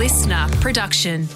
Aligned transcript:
LiSTNR 0.00 0.60
production. 0.62 1.28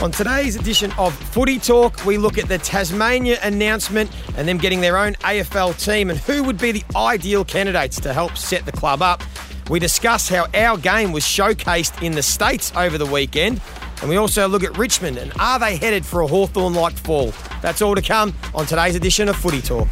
On 0.00 0.12
today's 0.12 0.54
edition 0.54 0.92
of 0.96 1.12
Footy 1.12 1.58
Talk, 1.58 2.06
we 2.06 2.18
look 2.18 2.38
at 2.38 2.46
the 2.46 2.58
Tasmania 2.58 3.40
announcement 3.42 4.12
and 4.36 4.46
them 4.46 4.58
getting 4.58 4.80
their 4.80 4.96
own 4.96 5.14
AFL 5.14 5.76
team 5.84 6.08
and 6.08 6.20
who 6.20 6.44
would 6.44 6.58
be 6.58 6.70
the 6.70 6.84
ideal 6.94 7.44
candidates 7.44 8.00
to 8.02 8.12
help 8.12 8.36
set 8.36 8.64
the 8.64 8.70
club 8.70 9.02
up. 9.02 9.24
We 9.70 9.80
discuss 9.80 10.28
how 10.28 10.46
our 10.54 10.78
game 10.78 11.10
was 11.10 11.24
showcased 11.24 12.00
in 12.00 12.12
the 12.12 12.22
States 12.22 12.72
over 12.76 12.96
the 12.96 13.06
weekend. 13.06 13.60
And 14.02 14.08
we 14.08 14.14
also 14.14 14.46
look 14.46 14.62
at 14.62 14.78
Richmond 14.78 15.18
and 15.18 15.32
are 15.40 15.58
they 15.58 15.78
headed 15.78 16.06
for 16.06 16.20
a 16.20 16.28
Hawthorn 16.28 16.74
like 16.74 16.94
fall? 16.94 17.32
That's 17.60 17.82
all 17.82 17.96
to 17.96 18.02
come 18.02 18.32
on 18.54 18.66
today's 18.66 18.94
edition 18.94 19.28
of 19.28 19.34
Footy 19.34 19.62
Talk. 19.62 19.88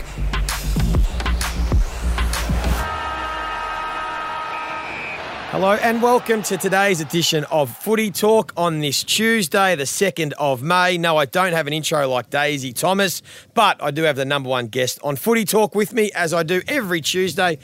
Hello 5.53 5.73
and 5.73 6.01
welcome 6.01 6.43
to 6.45 6.57
today's 6.57 7.03
edition 7.03 7.45
of 7.51 7.69
Footy 7.77 8.11
Talk 8.11 8.55
on 8.57 8.81
this 8.81 9.05
Tuesday, 9.05 9.77
the 9.77 9.85
2nd 9.85 10.33
of 10.39 10.63
May. 10.63 10.97
No, 10.97 11.19
I 11.19 11.27
don't 11.27 11.53
have 11.53 11.67
an 11.67 11.75
intro 11.75 12.09
like 12.09 12.31
Daisy 12.31 12.73
Thomas, 12.73 13.21
but 13.53 13.77
I 13.83 13.91
do 13.91 14.05
have 14.05 14.17
the 14.17 14.25
number 14.25 14.49
one 14.49 14.69
guest 14.69 14.99
on 15.05 15.17
Footy 15.17 15.45
Talk 15.45 15.75
with 15.75 15.93
me, 15.93 16.11
as 16.15 16.33
I 16.33 16.43
do 16.43 16.63
every 16.67 17.03
Tuesday. 17.03 17.59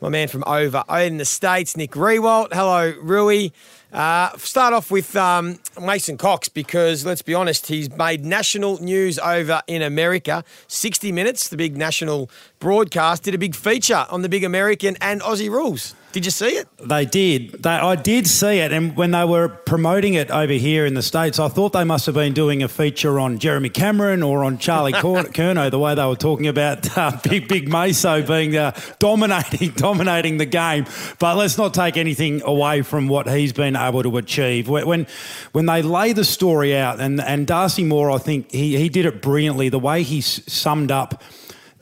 My 0.00 0.08
man 0.08 0.28
from 0.28 0.44
over 0.46 0.82
in 0.88 1.18
the 1.18 1.26
States, 1.26 1.76
Nick 1.76 1.90
Riewoldt. 1.90 2.54
Hello, 2.54 2.94
Rooey. 2.94 3.52
Uh, 3.92 4.34
start 4.38 4.72
off 4.72 4.90
with 4.90 5.14
um, 5.14 5.58
Mason 5.78 6.16
Cox 6.16 6.48
because 6.48 7.04
let's 7.04 7.20
be 7.20 7.34
honest, 7.34 7.66
he's 7.66 7.94
made 7.94 8.24
national 8.24 8.82
news 8.82 9.18
over 9.18 9.60
in 9.66 9.82
America. 9.82 10.42
60 10.68 11.12
Minutes, 11.12 11.50
the 11.50 11.58
big 11.58 11.76
national 11.76 12.30
broadcast, 12.60 13.24
did 13.24 13.34
a 13.34 13.38
big 13.38 13.54
feature 13.54 14.06
on 14.08 14.22
the 14.22 14.30
big 14.30 14.42
American 14.42 14.96
and 15.02 15.20
Aussie 15.20 15.50
rules. 15.50 15.94
Did 16.16 16.24
you 16.24 16.30
see 16.30 16.46
it? 16.46 16.66
They 16.78 17.04
did. 17.04 17.62
They, 17.62 17.68
I 17.68 17.94
did 17.94 18.26
see 18.26 18.60
it, 18.60 18.72
and 18.72 18.96
when 18.96 19.10
they 19.10 19.26
were 19.26 19.48
promoting 19.48 20.14
it 20.14 20.30
over 20.30 20.54
here 20.54 20.86
in 20.86 20.94
the 20.94 21.02
states, 21.02 21.38
I 21.38 21.48
thought 21.48 21.74
they 21.74 21.84
must 21.84 22.06
have 22.06 22.14
been 22.14 22.32
doing 22.32 22.62
a 22.62 22.68
feature 22.68 23.20
on 23.20 23.38
Jeremy 23.38 23.68
Cameron 23.68 24.22
or 24.22 24.42
on 24.42 24.56
Charlie 24.56 24.92
Curnow, 24.94 25.70
the 25.70 25.78
way 25.78 25.94
they 25.94 26.06
were 26.06 26.16
talking 26.16 26.46
about 26.46 26.96
uh, 26.96 27.20
Big 27.22 27.48
Big 27.48 27.68
Meso 27.68 28.26
being 28.26 28.56
uh, 28.56 28.72
dominating 28.98 29.72
dominating 29.76 30.38
the 30.38 30.46
game. 30.46 30.86
But 31.18 31.36
let's 31.36 31.58
not 31.58 31.74
take 31.74 31.98
anything 31.98 32.40
away 32.46 32.80
from 32.80 33.08
what 33.08 33.28
he's 33.28 33.52
been 33.52 33.76
able 33.76 34.02
to 34.02 34.16
achieve. 34.16 34.70
When 34.70 35.06
when 35.52 35.66
they 35.66 35.82
lay 35.82 36.14
the 36.14 36.24
story 36.24 36.74
out, 36.74 36.98
and 36.98 37.20
and 37.20 37.46
Darcy 37.46 37.84
Moore, 37.84 38.10
I 38.10 38.16
think 38.16 38.50
he 38.52 38.78
he 38.78 38.88
did 38.88 39.04
it 39.04 39.20
brilliantly. 39.20 39.68
The 39.68 39.78
way 39.78 40.02
he 40.02 40.22
summed 40.22 40.90
up 40.90 41.22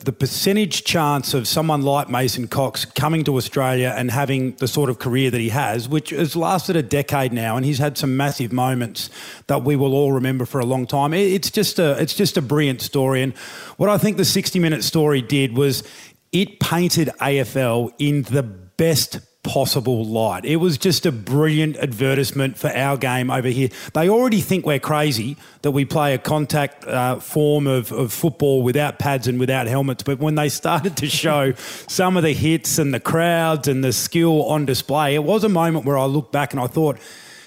the 0.05 0.13
percentage 0.13 0.83
chance 0.83 1.33
of 1.33 1.47
someone 1.47 1.81
like 1.81 2.09
Mason 2.09 2.47
Cox 2.47 2.85
coming 2.85 3.23
to 3.23 3.35
Australia 3.37 3.93
and 3.97 4.11
having 4.11 4.53
the 4.57 4.67
sort 4.67 4.91
of 4.91 4.99
career 4.99 5.31
that 5.31 5.41
he 5.41 5.49
has, 5.49 5.89
which 5.89 6.11
has 6.11 6.35
lasted 6.35 6.75
a 6.75 6.83
decade 6.83 7.33
now, 7.33 7.57
and 7.57 7.65
he's 7.65 7.79
had 7.79 7.97
some 7.97 8.15
massive 8.15 8.53
moments 8.53 9.09
that 9.47 9.63
we 9.63 9.75
will 9.75 9.95
all 9.95 10.11
remember 10.11 10.45
for 10.45 10.59
a 10.59 10.65
long 10.65 10.85
time. 10.85 11.13
It's 11.13 11.49
just 11.49 11.79
a 11.79 11.99
it's 11.99 12.13
just 12.13 12.37
a 12.37 12.41
brilliant 12.41 12.81
story, 12.81 13.23
and 13.23 13.35
what 13.77 13.89
I 13.89 13.97
think 13.97 14.17
the 14.17 14.25
sixty 14.25 14.59
minute 14.59 14.83
story 14.83 15.21
did 15.21 15.57
was 15.57 15.83
it 16.31 16.59
painted 16.59 17.09
AFL 17.19 17.91
in 17.97 18.23
the 18.23 18.43
best 18.43 19.19
possible 19.45 20.03
light. 20.03 20.43
It 20.43 20.55
was 20.55 20.77
just 20.77 21.05
a 21.05 21.11
brilliant 21.11 21.77
advertisement 21.77 22.57
for 22.57 22.69
our 22.75 22.97
game 22.97 23.29
over 23.29 23.47
here. 23.47 23.69
They 23.93 24.09
already 24.09 24.41
think 24.41 24.65
we're 24.65 24.79
crazy 24.79 25.37
that 25.61 25.69
we 25.71 25.85
play 25.85 26.15
a 26.15 26.17
contact 26.17 26.83
uh, 26.85 27.19
form 27.19 27.67
of, 27.67 27.91
of 27.91 28.11
football 28.11 28.63
without 28.63 28.97
pads 28.97 29.27
and 29.27 29.39
without 29.39 29.67
helmets. 29.67 30.01
But 30.01 30.17
when 30.17 30.33
they 30.33 30.49
started 30.49 30.97
to 30.97 31.07
show 31.23 31.53
some 31.87 32.17
of 32.17 32.23
the 32.23 32.33
hits 32.33 32.79
and 32.79 32.91
the 32.91 32.99
crowds 32.99 33.67
and 33.67 33.83
the 33.83 33.93
skill 33.93 34.45
on 34.45 34.65
display, 34.65 35.13
it 35.13 35.23
was 35.23 35.43
a 35.43 35.49
moment 35.49 35.85
where 35.85 35.97
I 35.97 36.05
looked 36.05 36.31
back 36.31 36.51
and 36.51 36.59
I 36.59 36.65
thought, 36.65 36.97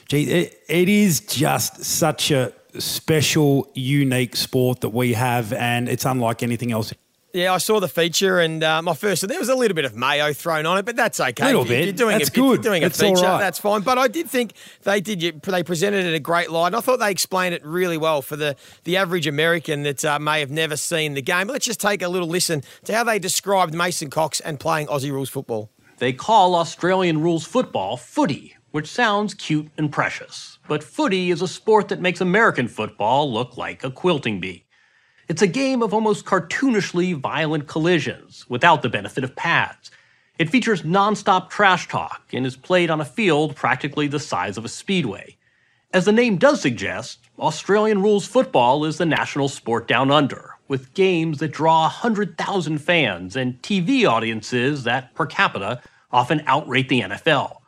gee, 0.06 0.30
it, 0.30 0.62
it 0.68 0.88
is 0.88 1.20
just 1.20 1.84
such 1.84 2.30
a 2.30 2.52
special, 2.78 3.68
unique 3.74 4.36
sport 4.36 4.82
that 4.82 4.90
we 4.90 5.14
have, 5.14 5.52
and 5.52 5.88
it's 5.88 6.04
unlike 6.04 6.44
anything 6.44 6.70
else 6.70 6.92
yeah, 7.32 7.52
I 7.52 7.58
saw 7.58 7.78
the 7.78 7.88
feature, 7.88 8.38
and 8.38 8.64
uh, 8.64 8.80
my 8.80 8.94
first 8.94 9.26
there 9.26 9.38
was 9.38 9.48
a 9.48 9.54
little 9.54 9.74
bit 9.74 9.84
of 9.84 9.94
mayo 9.94 10.32
thrown 10.32 10.64
on 10.64 10.78
it, 10.78 10.86
but 10.86 10.96
that's 10.96 11.20
okay. 11.20 11.42
A 11.42 11.46
little 11.46 11.64
bit. 11.64 11.84
You're 11.84 11.92
doing 11.92 12.18
that's 12.18 12.30
a, 12.30 12.32
good. 12.32 12.62
doing 12.62 12.82
a 12.82 12.88
that's 12.88 13.00
feature, 13.00 13.20
that's 13.20 13.58
fine. 13.58 13.82
But 13.82 13.98
I 13.98 14.08
did 14.08 14.28
think 14.28 14.52
they 14.82 15.00
did. 15.00 15.42
They 15.42 15.62
presented 15.62 16.04
it 16.04 16.08
in 16.08 16.14
a 16.14 16.20
great 16.20 16.50
light. 16.50 16.74
I 16.74 16.80
thought 16.80 17.00
they 17.00 17.10
explained 17.10 17.54
it 17.54 17.64
really 17.64 17.98
well 17.98 18.22
for 18.22 18.36
the 18.36 18.56
the 18.84 18.96
average 18.96 19.26
American 19.26 19.82
that 19.82 20.04
uh, 20.04 20.18
may 20.18 20.40
have 20.40 20.50
never 20.50 20.76
seen 20.76 21.14
the 21.14 21.22
game. 21.22 21.48
Let's 21.48 21.66
just 21.66 21.80
take 21.80 22.00
a 22.02 22.08
little 22.08 22.28
listen 22.28 22.62
to 22.84 22.94
how 22.94 23.04
they 23.04 23.18
described 23.18 23.74
Mason 23.74 24.08
Cox 24.08 24.40
and 24.40 24.58
playing 24.58 24.86
Aussie 24.86 25.12
rules 25.12 25.28
football. 25.28 25.70
They 25.98 26.12
call 26.12 26.54
Australian 26.54 27.20
rules 27.20 27.44
football 27.44 27.96
footy, 27.96 28.56
which 28.70 28.86
sounds 28.86 29.34
cute 29.34 29.68
and 29.76 29.92
precious. 29.92 30.58
But 30.66 30.82
footy 30.82 31.30
is 31.30 31.42
a 31.42 31.48
sport 31.48 31.88
that 31.88 32.00
makes 32.00 32.20
American 32.20 32.68
football 32.68 33.30
look 33.30 33.56
like 33.56 33.84
a 33.84 33.90
quilting 33.90 34.40
bee. 34.40 34.64
It's 35.28 35.42
a 35.42 35.46
game 35.46 35.82
of 35.82 35.92
almost 35.92 36.24
cartoonishly 36.24 37.14
violent 37.14 37.66
collisions 37.66 38.46
without 38.48 38.80
the 38.80 38.88
benefit 38.88 39.24
of 39.24 39.36
pads. 39.36 39.90
It 40.38 40.48
features 40.48 40.82
nonstop 40.82 41.50
trash 41.50 41.86
talk 41.86 42.22
and 42.32 42.46
is 42.46 42.56
played 42.56 42.88
on 42.88 43.02
a 43.02 43.04
field 43.04 43.54
practically 43.54 44.06
the 44.06 44.20
size 44.20 44.56
of 44.56 44.64
a 44.64 44.70
speedway. 44.70 45.36
As 45.92 46.06
the 46.06 46.12
name 46.12 46.38
does 46.38 46.62
suggest, 46.62 47.18
Australian 47.38 48.00
rules 48.00 48.26
football 48.26 48.86
is 48.86 48.96
the 48.96 49.04
national 49.04 49.50
sport 49.50 49.86
down 49.86 50.10
under, 50.10 50.54
with 50.66 50.94
games 50.94 51.40
that 51.40 51.52
draw 51.52 51.82
100,000 51.82 52.78
fans 52.78 53.36
and 53.36 53.60
TV 53.60 54.08
audiences 54.08 54.84
that, 54.84 55.14
per 55.14 55.26
capita, 55.26 55.82
often 56.10 56.38
outrate 56.40 56.88
the 56.88 57.02
NFL. 57.02 57.58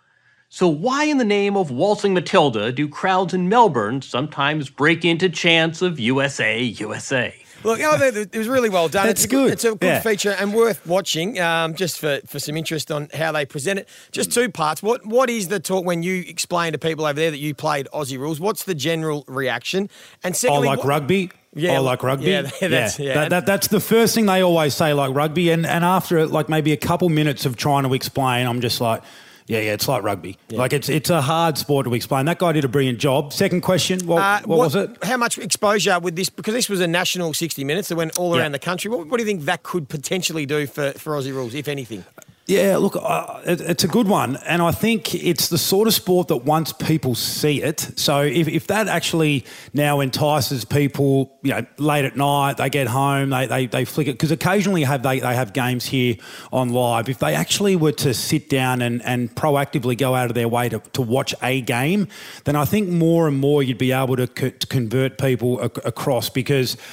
So, 0.49 0.67
why 0.67 1.05
in 1.05 1.19
the 1.19 1.25
name 1.25 1.59
of 1.59 1.71
Waltzing 1.71 2.15
Matilda 2.15 2.73
do 2.73 2.89
crowds 2.89 3.35
in 3.35 3.51
Melbourne 3.51 4.01
sometimes 4.01 4.71
break 4.71 5.05
into 5.05 5.29
chants 5.29 5.83
of 5.83 6.01
USA, 6.01 6.61
USA? 6.63 7.35
Look, 7.63 7.81
oh, 7.83 7.99
it 8.01 8.37
was 8.37 8.49
really 8.49 8.71
well 8.71 8.89
done. 8.89 9.07
That's 9.07 9.25
it's 9.25 9.31
good. 9.31 9.53
It's 9.53 9.65
a 9.65 9.75
good 9.75 9.83
yeah. 9.83 10.01
feature 10.01 10.31
and 10.31 10.55
worth 10.55 10.87
watching, 10.87 11.39
um, 11.39 11.75
just 11.75 11.99
for, 11.99 12.21
for 12.27 12.39
some 12.39 12.57
interest 12.57 12.91
on 12.91 13.09
how 13.13 13.33
they 13.33 13.45
present 13.45 13.81
it. 13.81 13.89
Just 14.13 14.33
two 14.33 14.51
parts. 14.51 14.83
What 14.83 15.05
What 15.05 15.29
is 15.29 15.49
the 15.49 15.61
talk 15.61 15.85
when 15.85 16.03
you 16.03 16.25
explain 16.27 16.73
to 16.73 16.79
people 16.79 17.05
over 17.05 17.19
there 17.19 17.31
that 17.31 17.39
you 17.39 17.55
played 17.55 17.87
Aussie 17.93 18.19
rules? 18.19 18.41
What's 18.41 18.65
the 18.65 18.75
general 18.75 19.25
reaction? 19.29 19.91
And 20.25 20.35
secondly, 20.35 20.69
oh, 20.69 20.71
like 20.71 20.79
what, 20.79 20.87
rugby. 20.87 21.31
Yeah, 21.53 21.79
oh, 21.79 21.83
like 21.83 22.03
rugby. 22.03 22.31
Yeah, 22.31 22.43
that's, 22.61 22.99
yeah. 22.99 23.15
That, 23.15 23.31
that, 23.31 23.47
that's 23.47 23.69
the 23.69 23.81
first 23.81 24.15
thing 24.15 24.27
they 24.27 24.41
always 24.41 24.75
say, 24.75 24.95
like 24.95 25.15
rugby. 25.15 25.51
And 25.51 25.67
and 25.67 25.85
after 25.85 26.27
like 26.27 26.49
maybe 26.49 26.73
a 26.73 26.79
couple 26.79 27.09
minutes 27.09 27.45
of 27.45 27.57
trying 27.57 27.85
to 27.85 27.93
explain, 27.93 28.47
I'm 28.47 28.61
just 28.61 28.81
like 28.81 29.03
yeah, 29.51 29.59
yeah, 29.59 29.73
it's 29.73 29.89
like 29.89 30.03
rugby. 30.03 30.39
Yeah. 30.49 30.59
Like 30.59 30.73
it's 30.73 30.89
it's 30.89 31.11
a 31.11 31.21
hard 31.21 31.59
sport 31.59 31.87
to 31.87 31.95
explain. 31.95 32.27
That 32.27 32.39
guy 32.39 32.53
did 32.53 32.65
a 32.65 32.69
brilliant 32.69 32.99
job. 32.99 33.33
Second 33.33 33.63
question, 33.63 34.07
what, 34.07 34.23
uh, 34.23 34.41
what, 34.41 34.49
what, 34.49 34.59
was 34.59 34.75
it? 34.77 35.05
How 35.05 35.17
much 35.17 35.39
exposure 35.39 35.99
would 35.99 36.15
this? 36.15 36.31
Because 36.31 36.55
this 36.55 36.69
was 36.69 36.81
a 36.81 36.87
national 36.87 37.35
60 37.35 37.65
minutes 37.65 37.89
that 37.89 37.97
went 37.97 38.17
all 38.19 38.37
yeah. 38.37 38.43
around 38.43 38.53
the 38.53 38.61
country. 38.61 38.91
What, 38.91 39.09
what 39.09 39.17
do 39.17 39.25
you 39.25 39.27
think 39.27 39.43
that 39.47 39.65
could 39.65 39.89
potentially 39.89 40.47
do 40.47 40.67
for, 40.67 40.93
for 40.93 41.15
Aussie 41.15 41.33
rules, 41.33 41.55
if 41.55 41.67
anything? 41.67 42.05
Yeah, 42.51 42.79
look, 42.79 42.97
uh, 43.01 43.41
it, 43.47 43.61
it's 43.61 43.85
a 43.85 43.89
good 43.89 44.09
one. 44.09 44.35
And 44.39 44.61
I 44.61 44.73
think 44.73 45.15
it's 45.15 45.51
the 45.51 45.57
sort 45.57 45.87
of 45.87 45.95
sport 45.95 46.27
that 46.29 46.39
once 46.39 46.73
people 46.73 47.15
see 47.15 47.63
it, 47.63 47.93
so 47.95 48.23
if, 48.23 48.49
if 48.49 48.67
that 48.67 48.89
actually 48.89 49.45
now 49.73 50.01
entices 50.01 50.65
people, 50.65 51.39
you 51.43 51.53
know, 51.53 51.65
late 51.79 52.05
at 52.05 52.17
night, 52.17 52.57
they 52.57 52.69
get 52.69 52.89
home, 52.89 53.31
they, 53.31 53.47
they, 53.47 53.67
they 53.67 53.85
flick 53.85 54.09
it, 54.09 54.13
because 54.15 54.33
occasionally 54.33 54.83
have 54.83 55.05
they, 55.05 55.21
they 55.21 55.37
have 55.37 55.53
games 55.53 55.87
here 55.87 56.17
on 56.53 56.71
live. 56.71 57.09
If 57.09 57.21
they 57.21 57.37
actually 57.37 57.77
were 57.77 57.93
to 57.93 58.13
sit 58.13 58.49
down 58.49 58.83
and, 58.83 59.01
and 59.05 59.33
proactively 59.33 59.97
go 59.97 60.17
out 60.17 60.29
of 60.29 60.35
their 60.35 60.49
way 60.49 60.69
to, 60.71 60.81
to 60.95 61.03
watch 61.03 61.37
a 61.45 61.61
game, 61.61 62.09
then 62.47 62.57
I 62.57 62.65
think 62.65 62.89
more 62.89 63.29
and 63.29 63.39
more 63.39 63.63
you'd 63.63 63.79
be 63.79 63.93
able 63.93 64.17
to, 64.17 64.27
co- 64.27 64.51
to 64.51 64.67
convert 64.67 65.19
people 65.19 65.61
ac- 65.63 65.83
across 65.85 66.29
because– 66.29 66.77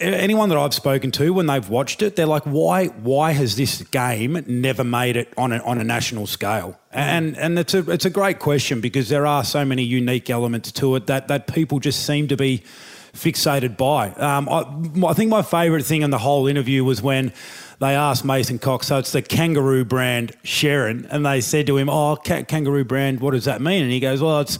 anyone 0.00 0.48
that 0.48 0.58
I've 0.58 0.72
spoken 0.72 1.10
to 1.12 1.34
when 1.34 1.46
they've 1.46 1.68
watched 1.68 2.02
it, 2.02 2.16
they're 2.16 2.26
like, 2.26 2.44
"Why? 2.44 2.86
Why 2.86 3.32
has 3.32 3.56
this 3.56 3.82
game 3.82 4.42
never 4.46 4.82
made 4.82 5.16
it 5.16 5.32
on 5.36 5.52
a, 5.52 5.58
on 5.58 5.78
a 5.78 5.84
national 5.84 6.26
scale?" 6.26 6.78
And 6.90 7.36
and 7.36 7.58
it's 7.58 7.74
a 7.74 7.90
it's 7.90 8.04
a 8.04 8.10
great 8.10 8.38
question 8.38 8.80
because 8.80 9.08
there 9.08 9.26
are 9.26 9.44
so 9.44 9.64
many 9.64 9.82
unique 9.82 10.30
elements 10.30 10.72
to 10.72 10.96
it 10.96 11.06
that 11.06 11.28
that 11.28 11.52
people 11.52 11.80
just 11.80 12.06
seem 12.06 12.28
to 12.28 12.36
be 12.36 12.62
fixated 13.14 13.76
by. 13.76 14.08
Um, 14.12 14.48
I, 14.48 15.06
I 15.06 15.12
think 15.12 15.28
my 15.28 15.42
favourite 15.42 15.84
thing 15.84 16.00
in 16.00 16.10
the 16.10 16.18
whole 16.18 16.46
interview 16.46 16.82
was 16.82 17.02
when 17.02 17.32
they 17.78 17.94
asked 17.94 18.24
Mason 18.24 18.58
Cox, 18.58 18.86
so 18.86 18.98
it's 18.98 19.12
the 19.12 19.20
kangaroo 19.20 19.84
brand 19.84 20.32
Sherrin, 20.44 21.06
and 21.10 21.26
they 21.26 21.42
said 21.42 21.66
to 21.66 21.76
him, 21.76 21.90
"Oh, 21.90 22.16
ca- 22.16 22.44
kangaroo 22.44 22.84
brand, 22.84 23.20
what 23.20 23.32
does 23.32 23.44
that 23.44 23.60
mean?" 23.60 23.82
And 23.82 23.92
he 23.92 24.00
goes, 24.00 24.22
"Well, 24.22 24.40
it's 24.40 24.58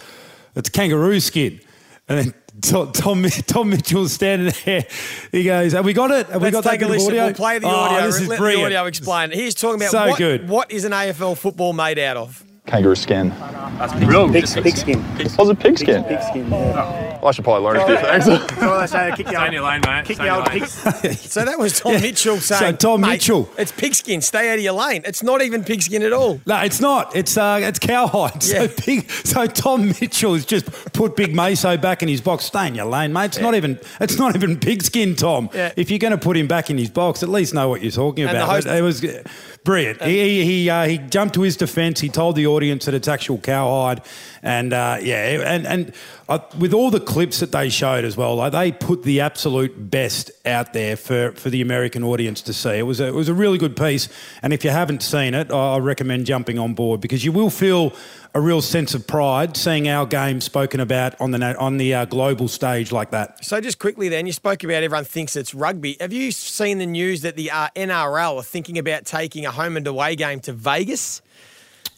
it's 0.55 0.69
kangaroo 0.69 1.21
skin." 1.21 1.61
And 2.09 2.19
then 2.19 2.35
Tom, 2.61 2.93
Tom, 2.93 3.25
Tom 3.25 3.71
Mitchell's 3.71 4.13
standing 4.13 4.53
there. 4.65 4.87
He 5.33 5.45
goes, 5.45 5.73
"Have 5.73 5.85
we 5.85 5.93
got 5.95 6.11
it? 6.11 6.27
Have 6.29 6.43
Let's 6.43 6.45
we 6.45 6.51
got 6.51 6.71
take 6.71 6.81
that 6.81 6.87
a 6.87 6.93
listen. 6.93 7.09
audio? 7.09 7.25
We'll 7.27 7.35
play 7.35 7.59
the 7.59 7.67
oh, 7.67 7.71
audio. 7.71 8.07
This 8.07 8.21
is 8.21 8.29
Let 8.29 8.39
brilliant. 8.39 8.71
the 8.71 8.77
audio 8.77 8.87
explain. 8.87 9.31
He's 9.31 9.55
talking 9.55 9.81
about 9.81 9.91
so 9.91 10.09
what, 10.09 10.19
good. 10.19 10.49
what 10.49 10.71
is 10.71 10.85
an 10.85 10.93
AFL 10.93 11.37
football 11.37 11.73
made 11.73 11.99
out 11.99 12.17
of? 12.19 12.45
Kangaroo 12.67 12.95
skin. 12.95 13.31
That's 13.79 13.93
pig, 13.95 14.09
pig, 14.55 14.63
pig 14.63 14.77
skin. 14.77 15.37
Was 15.39 15.49
it 15.49 15.59
pig 15.59 15.79
skin? 15.79 16.05
Pig 16.05 16.23
skin, 16.23 16.49
yeah. 16.51 17.19
I 17.25 17.31
should 17.31 17.45
probably 17.45 17.65
learn 17.67 17.77
a 17.77 17.87
few 17.87 17.97
things. 17.97 18.27
That's 18.27 18.63
all 18.63 18.81
they 18.81 18.87
say. 18.87 19.13
Kick 19.17 19.27
the 19.27 19.33
Stay 19.33 19.53
your 19.53 19.63
old, 19.63 19.71
lane, 19.71 19.81
mate. 19.87 20.05
kick 20.05 20.17
Stay 20.17 20.25
the 20.25 20.35
old 20.37 20.47
pig. 20.47 20.67
So 21.33 21.45
that 21.45 21.59
was 21.59 21.81
Tom 21.81 21.93
Mitchell 21.95 22.37
saying. 22.39 22.73
So 22.79 22.91
Tom 22.91 23.01
Mitchell. 23.01 23.49
It's 23.59 23.73
pigskin. 23.73 24.21
Stay 24.21 24.51
out 24.51 24.59
of 24.59 24.65
your 24.65 24.73
lane. 24.75 25.03
It's 25.05 25.23
not 25.23 25.41
even 25.43 25.65
pigskin 25.65 26.03
at 26.03 26.13
all. 26.13 26.41
No, 26.47 26.59
it's 26.63 26.81
not. 26.81 27.15
It's 27.17 27.37
uh, 27.37 27.61
it's 27.63 27.79
cowhide. 27.79 28.43
Yeah. 28.53 28.67
So 28.67 28.69
big. 28.87 29.11
So 29.11 29.47
Tom 29.47 29.89
Mitchell 29.89 30.35
has 30.35 30.45
just 30.45 30.67
put 30.93 31.17
Big 31.17 31.33
Meso 31.33 31.81
back 31.81 32.03
in 32.03 32.09
his 32.09 32.21
box. 32.21 32.45
Stay 32.45 32.67
in 32.67 32.75
your 32.75 32.87
lane, 32.87 33.13
mate. 33.13 33.27
It's 33.27 33.41
not 33.41 33.55
even. 33.55 33.79
It's 34.01 34.19
not 34.19 34.35
even 34.37 34.59
pigskin, 34.59 35.15
Tom. 35.17 35.49
Yeah. 35.55 35.73
If 35.77 35.91
you're 35.91 35.99
going 36.01 36.11
to 36.13 36.19
put 36.19 36.37
him 36.37 36.49
back 36.49 36.71
in 36.71 36.77
his 36.79 36.91
box, 36.91 37.23
at 37.23 37.29
least 37.29 37.55
know 37.55 37.69
what 37.69 37.83
you're 37.83 37.91
talking 37.93 38.25
And 38.25 38.37
the 38.37 38.43
about. 38.43 38.53
host- 38.55 38.67
But 38.67 38.77
it 38.77 38.83
was 38.83 39.05
uh, 39.05 39.23
brilliant. 39.65 40.03
he 40.03 40.19
he 40.21 40.45
he, 40.45 40.71
uh, 40.71 40.87
he 40.87 40.99
jumped 40.99 41.35
to 41.37 41.43
his 41.43 41.57
defence. 41.57 42.01
He 42.01 42.09
told 42.09 42.37
the 42.37 42.47
audience 42.53 42.85
that 42.85 42.95
it's 42.95 43.09
actual 43.09 43.39
cowhide, 43.39 44.03
and 44.43 44.73
uh, 44.73 44.99
yeah, 45.01 45.43
and 45.55 45.67
and 45.67 45.93
uh, 46.29 46.39
with 46.59 46.73
all 46.73 46.91
the 46.91 47.01
clips 47.01 47.41
that 47.41 47.53
they 47.53 47.69
showed 47.69 48.05
as 48.05 48.17
well, 48.17 48.37
like 48.37 48.53
they 48.53 48.73
put 48.73 49.03
the 49.03 49.21
absolute 49.21 49.91
best 49.91 50.31
out 50.47 50.73
there 50.73 50.97
for, 50.97 51.33
for 51.33 51.51
the 51.51 51.61
American 51.61 52.03
audience 52.03 52.41
to 52.43 52.53
see. 52.53 52.71
It 52.71 52.83
was 52.83 53.01
a, 53.01 53.09
it 53.09 53.15
was 53.15 53.29
a 53.29 53.35
really 53.35 53.59
good 53.59 53.77
piece, 53.77 54.09
and 54.43 54.53
if 54.53 54.65
you 54.65 54.71
haven't 54.71 55.03
seen 55.03 55.35
it, 55.35 55.53
I 55.53 55.79
recommend 55.79 56.27
jumping 56.27 56.59
on 56.59 56.75
board 56.75 57.01
because 57.01 57.25
you 57.25 57.33
will 57.33 57.51
feel 57.51 57.93
a 58.35 58.41
real 58.41 58.63
sense 58.63 58.95
of 58.95 59.07
pride 59.07 59.57
seeing 59.57 59.89
our 59.89 60.07
game 60.07 60.41
spoken 60.41 60.81
about 60.81 61.21
on 61.21 61.33
the 61.33 61.59
on 61.59 61.77
the 61.77 61.95
uh, 61.95 62.05
global 62.07 62.49
stage 62.49 62.93
like 62.93 63.11
that. 63.11 63.45
So 63.45 63.61
just 63.61 63.79
quickly, 63.79 64.09
then 64.09 64.27
you 64.27 64.33
spoke 64.33 64.65
about 64.65 64.83
everyone 64.83 65.05
thinks 65.05 65.37
it's 65.37 65.55
rugby. 65.55 65.97
Have 66.01 66.13
you 66.13 66.33
seen 66.33 66.79
the 66.79 66.87
news 66.87 67.23
that 67.23 67.37
the 67.37 67.51
uh, 67.51 67.69
NRL 67.77 68.37
are 68.37 68.43
thinking 68.43 68.79
about 68.79 69.05
taking 69.05 69.45
a 69.45 69.51
home 69.51 69.77
and 69.77 69.87
away 69.87 70.17
game 70.17 70.41
to 70.41 70.53
Vegas? 70.53 71.21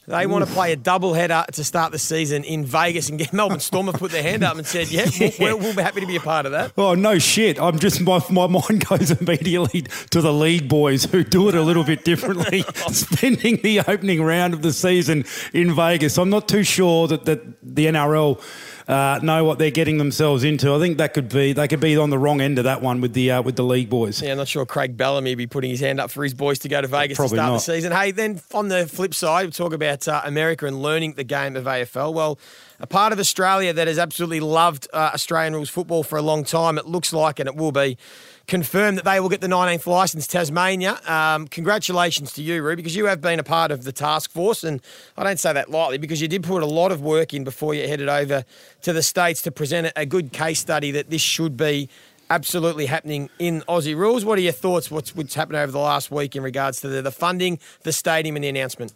They 0.06 0.26
want 0.26 0.46
to 0.46 0.52
play 0.52 0.72
a 0.72 0.76
double 0.76 1.14
header 1.14 1.44
to 1.52 1.64
start 1.64 1.92
the 1.92 1.98
season 1.98 2.44
in 2.44 2.64
Vegas 2.64 3.08
and 3.08 3.18
get 3.18 3.32
Melbourne 3.32 3.60
Storm 3.60 3.86
have 3.86 3.96
put 3.96 4.10
their 4.10 4.22
hand 4.22 4.44
up 4.44 4.56
and 4.56 4.66
said, 4.66 4.88
"Yeah, 4.88 5.08
we'll, 5.38 5.58
we'll 5.58 5.74
be 5.74 5.82
happy 5.82 6.00
to 6.00 6.06
be 6.06 6.16
a 6.16 6.20
part 6.20 6.44
of 6.44 6.52
that." 6.52 6.72
Oh 6.76 6.94
no 6.94 7.18
shit! 7.18 7.58
I'm 7.60 7.78
just 7.78 8.00
my 8.02 8.20
my 8.30 8.46
mind 8.46 8.86
goes 8.88 9.10
immediately 9.10 9.82
to 10.10 10.20
the 10.20 10.32
league 10.32 10.68
boys 10.68 11.04
who 11.04 11.24
do 11.24 11.48
it 11.48 11.54
a 11.54 11.62
little 11.62 11.84
bit 11.84 12.04
differently, 12.04 12.64
oh. 12.86 12.92
spending 12.92 13.62
the 13.62 13.80
opening 13.80 14.22
round 14.22 14.52
of 14.52 14.62
the 14.62 14.72
season 14.72 15.24
in 15.52 15.74
Vegas. 15.74 16.18
I'm 16.18 16.30
not 16.30 16.48
too 16.48 16.64
sure 16.64 17.08
that 17.08 17.24
that 17.24 17.42
the 17.62 17.86
NRL 17.86 18.42
uh, 18.86 19.18
know 19.22 19.44
what 19.44 19.58
they're 19.58 19.70
getting 19.70 19.98
themselves 19.98 20.44
into. 20.44 20.74
I 20.74 20.78
think 20.78 20.98
that 20.98 21.14
could 21.14 21.28
be 21.28 21.52
they 21.52 21.68
could 21.68 21.80
be 21.80 21.96
on 21.96 22.10
the 22.10 22.18
wrong 22.18 22.40
end 22.40 22.58
of 22.58 22.64
that 22.64 22.82
one 22.82 23.00
with 23.00 23.14
the 23.14 23.30
uh, 23.32 23.42
with 23.42 23.56
the 23.56 23.64
league 23.64 23.88
boys. 23.88 24.20
Yeah, 24.20 24.32
I'm 24.32 24.38
not 24.38 24.48
sure 24.48 24.66
Craig 24.66 24.96
Bellamy 24.96 25.34
be 25.34 25.46
putting 25.46 25.70
his 25.70 25.80
hand 25.80 26.00
up 26.00 26.10
for 26.10 26.22
his 26.22 26.34
boys 26.34 26.58
to 26.60 26.68
go 26.68 26.80
to 26.80 26.86
Vegas 26.86 27.16
Probably 27.16 27.36
to 27.36 27.42
start 27.42 27.52
not. 27.52 27.56
the 27.56 27.60
season. 27.60 27.92
Hey, 27.92 28.10
then 28.10 28.40
on 28.52 28.68
the 28.68 28.86
flip 28.86 29.14
side, 29.14 29.46
we 29.46 29.52
talk 29.52 29.72
about 29.72 30.06
uh, 30.06 30.20
America 30.24 30.66
and 30.66 30.82
learning 30.82 31.14
the 31.14 31.24
game 31.24 31.56
of 31.56 31.64
AFL. 31.64 32.12
Well, 32.12 32.38
a 32.80 32.86
part 32.86 33.12
of 33.12 33.18
Australia 33.18 33.72
that 33.72 33.86
has 33.86 33.98
absolutely 33.98 34.40
loved 34.40 34.88
uh, 34.92 35.12
Australian 35.14 35.54
rules 35.54 35.70
football 35.70 36.02
for 36.02 36.18
a 36.18 36.22
long 36.22 36.44
time, 36.44 36.76
it 36.76 36.86
looks 36.86 37.12
like, 37.12 37.38
and 37.38 37.48
it 37.48 37.56
will 37.56 37.72
be 37.72 37.96
confirmed 38.46 38.98
that 38.98 39.04
they 39.04 39.20
will 39.20 39.28
get 39.28 39.40
the 39.40 39.46
19th 39.46 39.86
licence, 39.86 40.26
Tasmania. 40.26 41.00
Um, 41.06 41.48
congratulations 41.48 42.32
to 42.34 42.42
you, 42.42 42.62
Roo, 42.62 42.76
because 42.76 42.94
you 42.94 43.06
have 43.06 43.20
been 43.20 43.38
a 43.38 43.44
part 43.44 43.70
of 43.70 43.84
the 43.84 43.92
task 43.92 44.30
force, 44.30 44.64
and 44.64 44.80
I 45.16 45.24
don't 45.24 45.40
say 45.40 45.52
that 45.52 45.70
lightly 45.70 45.98
because 45.98 46.20
you 46.20 46.28
did 46.28 46.42
put 46.42 46.62
a 46.62 46.66
lot 46.66 46.92
of 46.92 47.00
work 47.00 47.32
in 47.32 47.44
before 47.44 47.74
you 47.74 47.88
headed 47.88 48.08
over 48.08 48.44
to 48.82 48.92
the 48.92 49.02
States 49.02 49.42
to 49.42 49.50
present 49.50 49.92
a 49.96 50.06
good 50.06 50.32
case 50.32 50.60
study 50.60 50.90
that 50.90 51.10
this 51.10 51.22
should 51.22 51.56
be 51.56 51.88
absolutely 52.30 52.86
happening 52.86 53.30
in 53.38 53.62
Aussie 53.62 53.96
rules. 53.96 54.24
What 54.24 54.38
are 54.38 54.42
your 54.42 54.52
thoughts? 54.52 54.90
What's, 54.90 55.14
what's 55.14 55.34
happened 55.34 55.56
over 55.56 55.72
the 55.72 55.78
last 55.78 56.10
week 56.10 56.36
in 56.36 56.42
regards 56.42 56.80
to 56.80 56.88
the, 56.88 57.02
the 57.02 57.12
funding, 57.12 57.58
the 57.82 57.92
stadium, 57.92 58.36
and 58.36 58.44
the 58.44 58.48
announcement? 58.48 58.92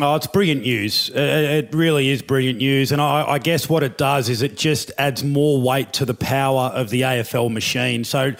Oh, 0.00 0.14
it's 0.14 0.26
brilliant 0.26 0.62
news. 0.62 1.10
Uh, 1.14 1.20
It 1.20 1.74
really 1.74 2.08
is 2.08 2.22
brilliant 2.22 2.58
news. 2.58 2.92
And 2.92 3.02
I, 3.02 3.32
I 3.32 3.38
guess 3.38 3.68
what 3.68 3.82
it 3.82 3.98
does 3.98 4.30
is 4.30 4.40
it 4.40 4.56
just 4.56 4.90
adds 4.96 5.22
more 5.22 5.60
weight 5.60 5.92
to 5.94 6.06
the 6.06 6.14
power 6.14 6.70
of 6.74 6.88
the 6.88 7.02
AFL 7.02 7.52
machine. 7.52 8.04
So 8.04 8.32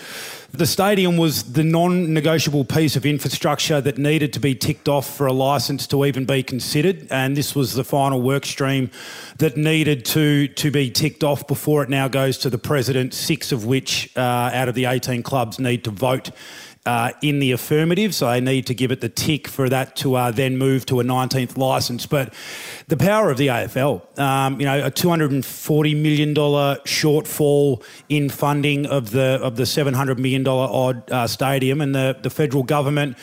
the 0.53 0.67
stadium 0.67 1.17
was 1.17 1.55
the 1.55 1.65
non 1.65 2.13
negotiable 2.13 2.65
piece 2.65 2.95
of 2.95 3.07
infrastructure 3.07 3.81
that 3.81 3.97
needed 3.97 4.35
to 4.35 4.41
be 4.41 4.55
ticked 4.55 4.87
off 4.87 5.17
for 5.17 5.27
a 5.27 5.33
licence 5.33 5.87
to 5.87 6.05
even 6.05 6.27
be 6.27 6.43
considered. 6.43 7.07
And 7.11 7.37
this 7.37 7.55
was 7.55 7.75
the 7.75 7.85
final 7.85 8.21
work 8.21 8.45
stream 8.45 8.91
that 9.39 9.57
needed 9.57 10.05
to, 10.07 10.49
to 10.49 10.71
be 10.71 10.91
ticked 10.91 11.25
off 11.25 11.47
before 11.47 11.83
it 11.83 11.89
now 11.89 12.07
goes 12.07 12.37
to 12.39 12.51
the 12.51 12.59
president, 12.59 13.15
six 13.15 13.51
of 13.51 13.65
which 13.65 14.15
uh, 14.17 14.21
out 14.21 14.69
of 14.69 14.75
the 14.75 14.85
18 14.85 15.23
clubs 15.23 15.59
need 15.59 15.85
to 15.85 15.91
vote 15.91 16.31
uh, 16.85 17.13
in 17.23 17.39
the 17.39 17.53
affirmative, 17.53 18.15
so 18.15 18.27
they 18.27 18.41
need 18.41 18.67
to 18.67 18.75
give 18.75 18.91
it 18.91 19.01
the 19.01 19.09
tick 19.09 19.47
for 19.47 19.69
that 19.69 19.95
to 19.97 20.17
uh, 20.17 20.31
then 20.31 20.57
move 20.57 20.85
to 20.87 21.01
a 21.01 21.05
19th 21.05 21.57
licence. 21.57 22.07
But 22.07 22.35
the 22.89 22.97
power 22.97 23.31
of 23.31 23.37
the 23.37 23.49
AFL, 23.49 24.19
um, 24.19 24.59
you 24.59 24.67
know, 24.67 24.87
a 24.87 24.91
240 24.91 25.95
million 25.95 26.35
dollar 26.35 26.79
shortfall 26.85 27.85
in 28.09 28.29
funding 28.29 28.87
of 28.87 29.11
the 29.11 29.39
of 29.43 29.57
the 29.57 29.67
700 29.67 30.19
million 30.19 30.43
dollar 30.43 30.69
odd 30.73 31.11
uh, 31.11 31.27
stadium, 31.27 31.81
and 31.81 31.95
the 31.95 32.17
the 32.21 32.31
federal 32.31 32.63
government. 32.63 33.17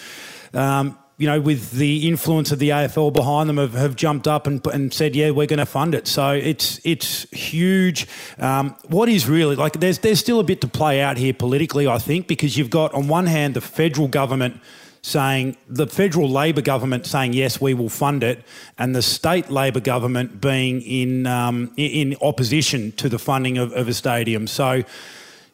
Um, 0.53 0.98
you 1.19 1.27
know, 1.27 1.41
with 1.41 1.71
the 1.71 2.07
influence 2.07 2.53
of 2.53 2.59
the 2.59 2.69
AFL 2.69 3.11
behind 3.11 3.49
them, 3.49 3.57
have, 3.57 3.73
have 3.73 3.97
jumped 3.97 4.25
up 4.25 4.47
and, 4.47 4.65
and 4.67 4.93
said, 4.93 5.17
"Yeah, 5.17 5.31
we're 5.31 5.47
going 5.47 5.59
to 5.59 5.65
fund 5.65 5.93
it." 5.93 6.07
So 6.07 6.31
it's 6.31 6.79
it's 6.85 7.29
huge. 7.31 8.07
Um, 8.37 8.73
what 8.87 9.09
is 9.09 9.27
really 9.27 9.57
like? 9.57 9.73
There's 9.73 9.99
there's 9.99 10.21
still 10.21 10.39
a 10.39 10.45
bit 10.45 10.61
to 10.61 10.67
play 10.69 11.01
out 11.01 11.17
here 11.17 11.33
politically, 11.33 11.87
I 11.87 11.97
think, 11.97 12.27
because 12.27 12.57
you've 12.57 12.69
got 12.69 12.93
on 12.93 13.09
one 13.09 13.25
hand 13.25 13.53
the 13.53 13.61
federal 13.61 14.07
government 14.07 14.61
saying 15.01 15.57
the 15.67 15.87
federal 15.87 16.29
Labor 16.29 16.61
government 16.61 17.05
saying 17.05 17.33
yes, 17.33 17.59
we 17.59 17.73
will 17.73 17.89
fund 17.89 18.23
it, 18.23 18.41
and 18.77 18.95
the 18.95 19.01
state 19.01 19.49
Labor 19.49 19.81
government 19.81 20.39
being 20.39 20.81
in 20.83 21.27
um, 21.27 21.73
in 21.75 22.15
opposition 22.21 22.93
to 22.93 23.09
the 23.09 23.19
funding 23.19 23.57
of, 23.57 23.73
of 23.73 23.89
a 23.89 23.93
stadium. 23.93 24.47
So. 24.47 24.83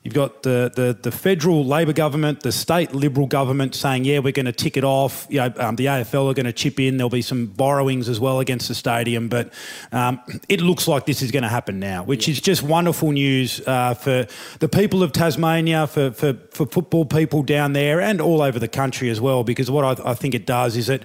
You've 0.06 0.14
got 0.14 0.44
the, 0.44 0.72
the, 0.76 0.96
the 1.02 1.12
federal 1.12 1.66
Labor 1.66 1.92
government, 1.92 2.44
the 2.44 2.52
state 2.52 2.94
Liberal 2.94 3.26
government 3.26 3.74
saying, 3.74 4.06
yeah, 4.06 4.20
we're 4.20 4.34
going 4.34 4.46
to 4.46 4.52
tick 4.52 4.78
it 4.78 4.84
off. 4.84 5.26
You 5.32 5.40
know, 5.40 5.54
um, 5.58 5.78
the 5.78 5.88
AFL 5.88 6.30
are 6.30 6.36
going 6.36 6.46
to 6.46 6.54
chip 6.54 6.80
in. 6.80 6.98
There'll 6.98 7.10
be 7.10 7.24
some 7.24 7.48
borrowings 7.48 8.08
as 8.08 8.20
well 8.20 8.40
against 8.40 8.68
the 8.68 8.76
stadium. 8.76 9.30
But 9.30 9.52
um, 9.92 10.22
it 10.48 10.62
looks 10.62 10.88
like 10.88 11.08
this 11.08 11.24
is 11.24 11.32
going 11.32 11.42
to 11.42 11.50
happen 11.50 11.80
now, 11.80 12.04
which 12.04 12.30
is 12.30 12.40
just 12.40 12.62
wonderful 12.62 13.14
news 13.14 13.62
uh, 13.66 13.96
for 13.96 14.28
the 14.60 14.70
people 14.70 15.02
of 15.02 15.12
Tasmania, 15.12 15.88
for, 15.88 16.12
for, 16.12 16.34
for 16.52 16.68
football 16.68 17.06
people 17.06 17.42
down 17.42 17.74
there 17.74 18.00
and 18.00 18.22
all 18.22 18.44
over 18.44 18.60
the 18.60 18.68
country 18.68 19.10
as 19.10 19.20
well. 19.20 19.44
Because 19.44 19.72
what 19.72 20.00
I, 20.00 20.12
I 20.12 20.14
think 20.14 20.36
it 20.36 20.46
does 20.46 20.78
is 20.78 20.88
it 20.88 21.02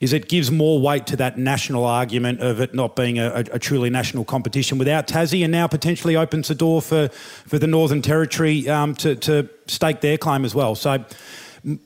is 0.00 0.12
it 0.12 0.28
gives 0.28 0.50
more 0.50 0.80
weight 0.80 1.06
to 1.06 1.16
that 1.16 1.38
national 1.38 1.84
argument 1.84 2.40
of 2.40 2.60
it 2.60 2.74
not 2.74 2.96
being 2.96 3.18
a, 3.18 3.44
a, 3.52 3.58
truly 3.58 3.88
national 3.88 4.24
competition 4.24 4.76
without 4.78 5.06
Tassie, 5.06 5.42
and 5.42 5.50
now 5.50 5.66
potentially 5.66 6.16
opens 6.16 6.48
the 6.48 6.54
door 6.54 6.82
for, 6.82 7.08
for 7.08 7.58
the 7.58 7.66
Northern 7.66 8.02
Territory 8.02 8.68
um, 8.68 8.94
to, 8.96 9.16
to 9.16 9.48
stake 9.66 10.02
their 10.02 10.18
claim 10.18 10.44
as 10.44 10.54
well. 10.54 10.74
So 10.74 11.04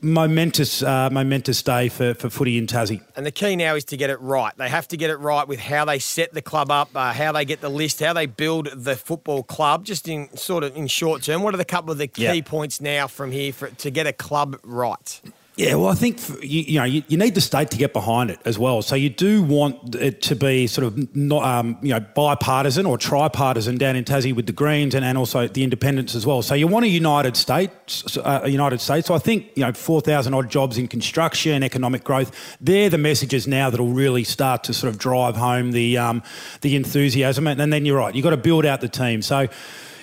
momentous, 0.01 0.83
uh, 0.83 1.09
momentous 1.09 1.63
day 1.63 1.89
for, 1.89 2.13
for 2.13 2.29
footy 2.29 2.57
in 2.57 2.67
Tassie. 2.67 3.01
And 3.15 3.25
the 3.25 3.31
key 3.31 3.55
now 3.55 3.75
is 3.75 3.85
to 3.85 3.97
get 3.97 4.09
it 4.09 4.21
right. 4.21 4.55
They 4.57 4.69
have 4.69 4.87
to 4.89 4.97
get 4.97 5.09
it 5.09 5.17
right 5.17 5.47
with 5.47 5.59
how 5.59 5.85
they 5.85 5.97
set 5.97 6.33
the 6.33 6.41
club 6.41 6.69
up, 6.69 6.89
uh, 6.95 7.13
how 7.13 7.31
they 7.31 7.45
get 7.45 7.61
the 7.61 7.69
list, 7.69 7.99
how 7.99 8.13
they 8.13 8.27
build 8.27 8.69
the 8.75 8.95
football 8.95 9.41
club. 9.41 9.85
Just 9.85 10.07
in 10.07 10.35
sort 10.37 10.63
of 10.63 10.75
in 10.75 10.87
short 10.87 11.23
term, 11.23 11.41
what 11.41 11.53
are 11.53 11.57
the 11.57 11.65
couple 11.65 11.91
of 11.91 11.97
the 11.97 12.07
key 12.07 12.23
Yeah. 12.23 12.41
points 12.41 12.79
now 12.79 13.07
from 13.07 13.31
here 13.31 13.53
for, 13.53 13.69
to 13.69 13.89
get 13.89 14.05
a 14.05 14.13
club 14.13 14.59
right? 14.63 15.21
Yeah, 15.57 15.75
well, 15.75 15.89
I 15.89 15.95
think 15.95 16.17
you, 16.41 16.61
you 16.61 16.79
know 16.79 16.85
you, 16.85 17.03
you 17.09 17.17
need 17.17 17.35
the 17.35 17.41
state 17.41 17.71
to 17.71 17.77
get 17.77 17.91
behind 17.91 18.31
it 18.31 18.39
as 18.45 18.57
well. 18.57 18.81
So 18.81 18.95
you 18.95 19.09
do 19.09 19.43
want 19.43 19.95
it 19.95 20.21
to 20.23 20.35
be 20.35 20.65
sort 20.65 20.87
of 20.87 21.13
not 21.15 21.43
um, 21.43 21.77
you 21.81 21.93
know 21.93 21.99
bipartisan 21.99 22.85
or 22.85 22.97
tripartisan 22.97 23.77
down 23.77 23.97
in 23.97 24.05
Tassie 24.05 24.33
with 24.33 24.45
the 24.45 24.53
Greens 24.53 24.95
and, 24.95 25.03
and 25.03 25.17
also 25.17 25.47
the 25.47 25.63
Independents 25.63 26.15
as 26.15 26.25
well. 26.25 26.41
So 26.41 26.55
you 26.55 26.67
want 26.67 26.85
a 26.85 26.89
united 26.89 27.35
state, 27.35 27.69
uh, 28.23 28.43
united 28.45 28.79
States. 28.79 29.07
So 29.07 29.13
I 29.13 29.19
think 29.19 29.51
you 29.55 29.63
know 29.65 29.73
four 29.73 29.99
thousand 29.99 30.33
odd 30.33 30.49
jobs 30.49 30.77
in 30.77 30.87
construction, 30.87 31.63
economic 31.63 32.05
growth. 32.05 32.31
They're 32.61 32.89
the 32.89 32.97
messages 32.97 33.45
now 33.45 33.69
that 33.69 33.79
will 33.79 33.89
really 33.93 34.23
start 34.23 34.63
to 34.65 34.73
sort 34.73 34.93
of 34.93 34.99
drive 34.99 35.35
home 35.35 35.73
the 35.73 35.97
um, 35.97 36.23
the 36.61 36.77
enthusiasm. 36.77 37.45
And, 37.45 37.59
and 37.59 37.73
then 37.73 37.85
you're 37.85 37.97
right, 37.97 38.15
you've 38.15 38.23
got 38.23 38.29
to 38.29 38.37
build 38.37 38.65
out 38.65 38.79
the 38.79 38.89
team. 38.89 39.21
So. 39.21 39.47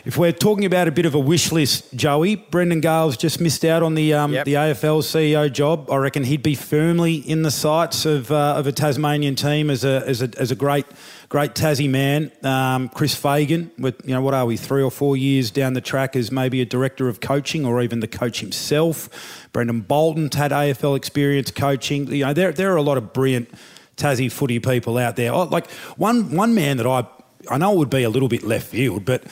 If 0.08 0.16
we're 0.16 0.32
talking 0.32 0.64
about 0.64 0.88
a 0.88 0.90
bit 0.90 1.04
of 1.04 1.14
a 1.14 1.18
wish 1.18 1.52
list, 1.52 1.92
Joey, 1.94 2.36
Brendon 2.36 2.80
Gale's 2.80 3.14
just 3.14 3.42
missed 3.42 3.62
out 3.62 3.82
on 3.82 3.94
the 3.94 4.14
um, 4.14 4.32
Yep. 4.32 4.46
the 4.46 4.54
AFL 4.54 5.02
CEO 5.02 5.52
job. 5.52 5.90
I 5.90 5.96
reckon 5.96 6.24
he'd 6.24 6.42
be 6.42 6.54
firmly 6.54 7.16
in 7.16 7.42
the 7.42 7.50
sights 7.50 8.06
of 8.06 8.32
uh, 8.32 8.54
of 8.56 8.66
a 8.66 8.72
Tasmanian 8.72 9.34
team 9.34 9.68
as 9.68 9.84
a 9.84 10.02
as 10.06 10.22
a 10.22 10.30
as 10.38 10.50
a 10.50 10.54
great 10.54 10.86
great 11.28 11.52
Tassie 11.52 11.90
man. 11.90 12.32
Um, 12.42 12.88
Chris 12.88 13.14
Fagan, 13.14 13.70
with 13.78 14.00
you 14.02 14.14
know 14.14 14.22
what 14.22 14.32
are 14.32 14.46
we 14.46 14.56
three 14.56 14.82
or 14.82 14.90
four 14.90 15.14
years 15.14 15.50
down 15.50 15.74
the 15.74 15.82
track 15.82 16.16
as 16.16 16.32
maybe 16.32 16.62
a 16.62 16.64
director 16.64 17.06
of 17.08 17.20
coaching 17.20 17.66
or 17.66 17.82
even 17.82 18.00
the 18.00 18.08
coach 18.08 18.40
himself. 18.40 19.10
Brendon 19.52 19.82
Bolton's 19.82 20.36
had 20.36 20.52
AFL 20.52 20.96
experience 20.96 21.50
coaching. 21.50 22.10
You 22.10 22.24
know 22.24 22.32
there 22.32 22.50
there 22.50 22.72
are 22.72 22.76
a 22.76 22.82
lot 22.82 22.96
of 22.96 23.12
brilliant 23.12 23.50
Tassie 23.98 24.32
footy 24.32 24.58
people 24.58 24.96
out 24.96 25.16
there. 25.16 25.34
Oh, 25.34 25.42
like 25.42 25.70
one 25.98 26.34
one 26.34 26.54
man 26.54 26.78
that 26.78 26.86
I 26.86 27.04
I 27.50 27.58
know 27.58 27.74
would 27.74 27.90
be 27.90 28.04
a 28.04 28.08
little 28.10 28.28
bit 28.28 28.42
left 28.42 28.68
field, 28.68 29.04
but 29.04 29.22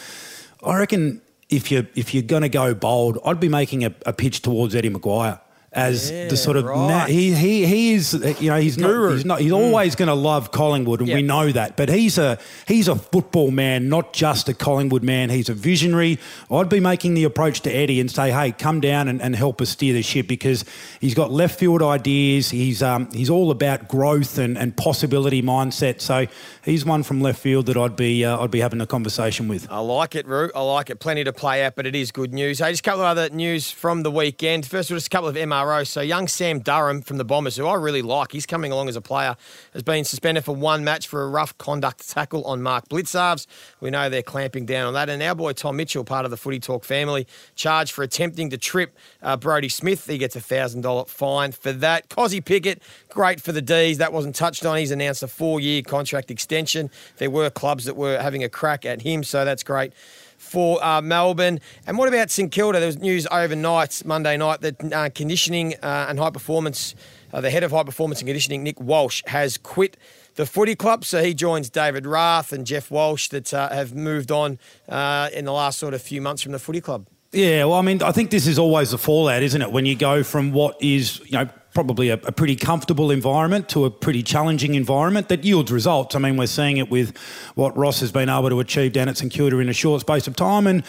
I 0.64 0.76
reckon 0.76 1.22
if 1.48 1.70
you 1.70 1.86
if 1.94 2.14
you're 2.14 2.22
going 2.22 2.42
to 2.42 2.48
go 2.48 2.74
bold, 2.74 3.18
I'd 3.24 3.40
be 3.40 3.48
making 3.48 3.84
a, 3.84 3.94
a 4.04 4.12
pitch 4.12 4.42
towards 4.42 4.74
Eddie 4.74 4.90
McGuire 4.90 5.40
as 5.76 6.10
Yeah, 6.10 6.28
the 6.28 6.36
sort 6.36 6.56
of 6.56 6.64
right. 6.64 7.08
he 7.08 7.32
he 7.34 7.66
he 7.66 7.92
is 7.94 8.14
uh, 8.14 8.34
you 8.40 8.50
know 8.50 8.58
he's 8.58 8.76
Guru. 8.76 9.08
not 9.08 9.14
he's 9.14 9.24
not 9.24 9.40
he's 9.40 9.52
always 9.52 9.94
going 9.94 10.08
to 10.08 10.14
love 10.14 10.50
Collingwood 10.50 11.00
and 11.00 11.08
Yep. 11.08 11.16
we 11.16 11.22
know 11.22 11.52
that 11.52 11.76
but 11.76 11.88
he's 11.88 12.18
a 12.18 12.38
he's 12.66 12.88
a 12.88 12.96
football 12.96 13.50
man 13.50 13.88
not 13.88 14.12
just 14.12 14.48
a 14.48 14.54
Collingwood 14.54 15.02
man 15.02 15.30
he's 15.30 15.48
a 15.48 15.54
visionary 15.54 16.18
I'd 16.50 16.68
be 16.68 16.80
making 16.80 17.14
the 17.14 17.24
approach 17.24 17.60
to 17.60 17.70
Eddie 17.70 18.00
and 18.00 18.10
say 18.10 18.30
hey 18.32 18.52
come 18.52 18.80
down 18.80 19.06
and, 19.08 19.20
and 19.22 19.36
help 19.36 19.60
us 19.60 19.70
steer 19.70 19.92
the 19.92 20.02
ship 20.02 20.26
because 20.26 20.64
he's 21.00 21.14
got 21.14 21.30
left 21.30 21.58
field 21.58 21.82
ideas 21.82 22.50
he's 22.50 22.82
um 22.82 23.10
he's 23.12 23.28
all 23.30 23.50
about 23.50 23.86
growth 23.88 24.38
and, 24.38 24.56
and 24.56 24.76
possibility 24.76 25.42
mindset 25.42 26.00
so 26.00 26.26
he's 26.64 26.84
one 26.84 27.02
from 27.02 27.20
left 27.20 27.38
field 27.38 27.66
that 27.66 27.76
I'd 27.76 27.96
be 27.96 28.24
uh, 28.24 28.38
I'd 28.42 28.50
be 28.50 28.60
having 28.60 28.80
a 28.80 28.86
conversation 28.86 29.46
with 29.48 29.70
I 29.70 29.80
like 29.80 30.14
it, 30.14 30.26
Root. 30.26 30.52
I 30.54 30.62
like 30.62 30.90
it. 30.90 31.00
Plenty 31.00 31.24
to 31.24 31.32
play 31.32 31.64
out, 31.64 31.74
but 31.76 31.86
it 31.86 31.94
is 31.94 32.12
good 32.12 32.32
news. 32.32 32.60
Hey, 32.60 32.70
just 32.70 32.80
a 32.80 32.82
couple 32.82 33.02
of 33.02 33.06
other 33.08 33.28
news 33.30 33.70
from 33.70 34.02
the 34.04 34.10
weekend. 34.10 34.64
First 34.64 34.90
of 34.90 34.94
all, 34.94 34.96
just 34.96 35.08
a 35.08 35.10
couple 35.10 35.28
of 35.28 35.36
MROs. 35.66 35.88
So, 35.88 36.00
young 36.00 36.28
Sam 36.28 36.60
Durham 36.60 37.02
from 37.02 37.16
the 37.16 37.24
Bombers, 37.24 37.56
who 37.56 37.66
I 37.66 37.74
really 37.74 38.02
like, 38.02 38.32
he's 38.32 38.46
coming 38.46 38.72
along 38.72 38.88
as 38.88 38.96
a 38.96 39.00
player, 39.00 39.36
has 39.72 39.82
been 39.82 40.04
suspended 40.04 40.44
for 40.44 40.54
one 40.54 40.84
match 40.84 41.08
for 41.08 41.24
a 41.24 41.28
rough 41.28 41.56
conduct 41.58 42.08
tackle 42.08 42.44
on 42.44 42.62
Mark 42.62 42.88
Blicavs. 42.88 43.46
We 43.80 43.90
know 43.90 44.08
they're 44.08 44.22
clamping 44.22 44.66
down 44.66 44.86
on 44.86 44.94
that. 44.94 45.08
And 45.08 45.22
our 45.22 45.34
boy 45.34 45.52
Tom 45.52 45.76
Mitchell, 45.76 46.04
part 46.04 46.24
of 46.24 46.30
the 46.30 46.36
Footy 46.36 46.60
Talk 46.60 46.84
family, 46.84 47.26
charged 47.54 47.92
for 47.92 48.02
attempting 48.02 48.50
to 48.50 48.58
trip 48.58 48.96
uh, 49.22 49.36
Brodie 49.36 49.68
Smith. 49.68 50.06
He 50.06 50.18
gets 50.18 50.36
a 50.36 50.40
$1,000 50.40 51.08
fine 51.08 51.52
for 51.52 51.72
that. 51.72 52.08
Kozzy 52.08 52.44
Pickett, 52.44 52.82
great 53.08 53.40
for 53.40 53.52
the 53.52 53.62
D's. 53.62 53.98
That 53.98 54.12
wasn't 54.12 54.36
touched 54.36 54.64
on. 54.64 54.76
He's 54.76 54.90
announced 54.90 55.22
a 55.22 55.28
four 55.28 55.60
year 55.60 55.82
contract 55.82 56.30
extension. 56.30 56.90
There 57.18 57.30
were 57.30 57.50
clubs 57.50 57.84
that 57.84 57.96
were 57.96 58.18
having 58.20 58.44
a 58.44 58.48
crack 58.48 58.84
at 58.84 59.02
him, 59.02 59.24
so 59.24 59.44
that's 59.44 59.62
great 59.62 59.92
for 60.38 60.82
uh, 60.84 61.00
Melbourne. 61.00 61.60
And 61.86 61.98
what 61.98 62.08
about 62.08 62.30
St 62.30 62.50
Kilda? 62.50 62.78
There 62.78 62.86
was 62.86 62.98
news 62.98 63.26
overnight, 63.30 64.04
Monday 64.04 64.36
night, 64.36 64.60
that 64.60 64.92
uh, 64.92 65.10
conditioning 65.14 65.74
uh, 65.82 66.06
and 66.08 66.18
high 66.18 66.30
performance, 66.30 66.94
uh, 67.32 67.40
the 67.40 67.50
head 67.50 67.62
of 67.62 67.70
high 67.70 67.84
performance 67.84 68.20
and 68.20 68.26
conditioning, 68.28 68.62
Nick 68.62 68.80
Walsh, 68.80 69.22
has 69.26 69.58
quit 69.58 69.96
the 70.36 70.46
footy 70.46 70.74
club. 70.74 71.04
So 71.04 71.22
he 71.22 71.34
joins 71.34 71.70
David 71.70 72.06
Rath 72.06 72.52
and 72.52 72.66
Jeff 72.66 72.90
Walsh 72.90 73.28
that 73.28 73.52
uh, 73.52 73.70
have 73.70 73.94
moved 73.94 74.30
on 74.30 74.58
uh, 74.88 75.28
in 75.32 75.44
the 75.44 75.52
last 75.52 75.78
sort 75.78 75.94
of 75.94 76.02
few 76.02 76.20
months 76.20 76.42
from 76.42 76.52
the 76.52 76.58
footy 76.58 76.80
club. 76.80 77.06
Yeah, 77.32 77.64
well, 77.64 77.74
I 77.74 77.82
mean, 77.82 78.02
I 78.02 78.12
think 78.12 78.30
this 78.30 78.46
is 78.46 78.58
always 78.58 78.92
the 78.92 78.98
fallout, 78.98 79.42
isn't 79.42 79.60
it? 79.60 79.70
When 79.72 79.84
you 79.84 79.96
go 79.96 80.22
from 80.22 80.52
what 80.52 80.80
is, 80.80 81.20
you 81.26 81.32
know, 81.32 81.48
probably 81.76 82.08
a, 82.08 82.14
a 82.14 82.32
pretty 82.32 82.56
comfortable 82.56 83.10
environment 83.10 83.68
to 83.68 83.84
a 83.84 83.90
pretty 83.90 84.22
challenging 84.22 84.74
environment 84.74 85.28
that 85.28 85.44
yields 85.44 85.70
results. 85.70 86.16
I 86.16 86.18
mean, 86.18 86.38
we're 86.38 86.46
seeing 86.46 86.78
it 86.78 86.90
with 86.90 87.14
what 87.54 87.76
Ross 87.76 88.00
has 88.00 88.10
been 88.10 88.30
able 88.30 88.48
to 88.48 88.60
achieve 88.60 88.94
down 88.94 89.10
at 89.10 89.18
St 89.18 89.30
Kilda 89.30 89.58
in 89.58 89.68
a 89.68 89.74
short 89.74 90.00
space 90.00 90.26
of 90.26 90.34
time, 90.34 90.66
and 90.66 90.82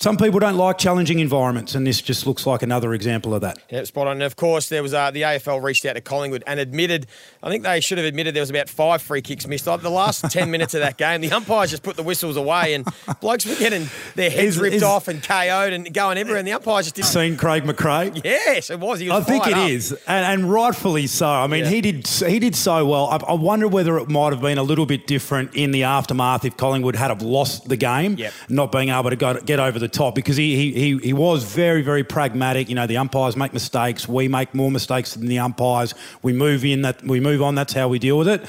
some 0.00 0.16
people 0.16 0.38
don't 0.40 0.56
like 0.56 0.78
challenging 0.78 1.18
environments, 1.18 1.74
and 1.74 1.86
this 1.86 2.00
just 2.00 2.26
looks 2.26 2.46
like 2.46 2.62
another 2.62 2.94
example 2.94 3.34
of 3.34 3.40
that. 3.40 3.58
Yeah, 3.70 3.82
spot 3.84 4.06
on. 4.06 4.14
And 4.14 4.22
of 4.22 4.36
course, 4.36 4.68
there 4.68 4.82
was 4.82 4.94
uh, 4.94 5.10
the 5.10 5.22
AFL 5.22 5.62
reached 5.62 5.84
out 5.86 5.94
to 5.94 6.00
Collingwood 6.00 6.44
and 6.46 6.60
admitted. 6.60 7.06
I 7.42 7.50
think 7.50 7.62
they 7.64 7.80
should 7.80 7.98
have 7.98 8.06
admitted 8.06 8.34
there 8.34 8.42
was 8.42 8.50
about 8.50 8.68
five 8.68 9.02
free 9.02 9.22
kicks 9.22 9.46
missed. 9.46 9.66
Like 9.66 9.80
the 9.82 9.90
last 9.90 10.30
ten 10.30 10.50
minutes 10.52 10.74
of 10.74 10.80
that 10.80 10.98
game, 10.98 11.20
the 11.20 11.32
umpires 11.32 11.70
just 11.70 11.82
put 11.82 11.96
the 11.96 12.02
whistles 12.02 12.36
away, 12.36 12.74
and 12.74 12.86
blokes 13.20 13.44
were 13.46 13.54
getting 13.56 13.88
their 14.14 14.30
heads 14.30 14.56
Is- 14.56 14.58
ripped 14.58 14.76
is- 14.76 14.82
off 14.82 15.08
and 15.08 15.22
KO'd 15.22 15.72
and 15.72 15.92
going 15.92 16.16
everywhere. 16.18 16.38
And 16.38 16.46
the 16.46 16.52
umpires 16.52 16.86
just 16.86 16.94
didn't. 16.96 17.08
Seen 17.08 17.36
Craig 17.36 17.64
McRae? 17.64 18.20
Yes, 18.24 18.70
it 18.70 18.78
was. 18.78 19.00
He 19.00 19.10
I 19.10 19.20
think 19.22 19.46
it 19.46 19.54
up. 19.54 19.68
is, 19.68 19.92
and, 20.06 20.24
and 20.42 20.50
rightfully 20.52 21.06
so. 21.06 21.26
I 21.28 21.46
mean, 21.48 21.64
Yeah. 21.64 21.70
he 21.70 21.80
did 21.80 22.06
he 22.06 22.38
did 22.38 22.54
so 22.54 22.86
well. 22.86 23.06
I, 23.06 23.16
I 23.16 23.32
wonder 23.34 23.66
whether 23.66 23.98
it 23.98 24.08
might 24.08 24.32
have 24.32 24.42
been 24.42 24.58
a 24.58 24.62
little 24.62 24.86
bit 24.86 25.06
different 25.06 25.54
in 25.54 25.70
the 25.72 25.82
aftermath 25.84 26.44
if 26.44 26.56
Collingwood 26.56 26.94
had 26.96 27.08
have 27.08 27.22
lost 27.22 27.68
the 27.68 27.76
game, 27.76 28.14
Yep. 28.16 28.32
not 28.48 28.70
being 28.72 28.90
able 28.90 29.10
to 29.10 29.16
go, 29.16 29.40
get 29.40 29.58
over 29.58 29.78
the 29.78 29.87
top 29.88 30.14
because 30.14 30.36
he, 30.36 30.56
he 30.56 30.72
he 30.72 30.98
he 30.98 31.12
was 31.12 31.44
very 31.44 31.82
very 31.82 32.04
pragmatic. 32.04 32.68
You 32.68 32.74
know, 32.74 32.86
the 32.86 32.96
umpires 32.96 33.36
make 33.36 33.52
mistakes. 33.52 34.08
We 34.08 34.28
make 34.28 34.54
more 34.54 34.70
mistakes 34.70 35.14
than 35.14 35.26
the 35.26 35.38
umpires. 35.38 35.94
We 36.22 36.32
move 36.32 36.64
in 36.64 36.82
that 36.82 37.02
we 37.02 37.20
move 37.20 37.42
on. 37.42 37.54
That's 37.54 37.72
how 37.72 37.88
we 37.88 37.98
deal 37.98 38.18
with 38.18 38.28
it. 38.28 38.44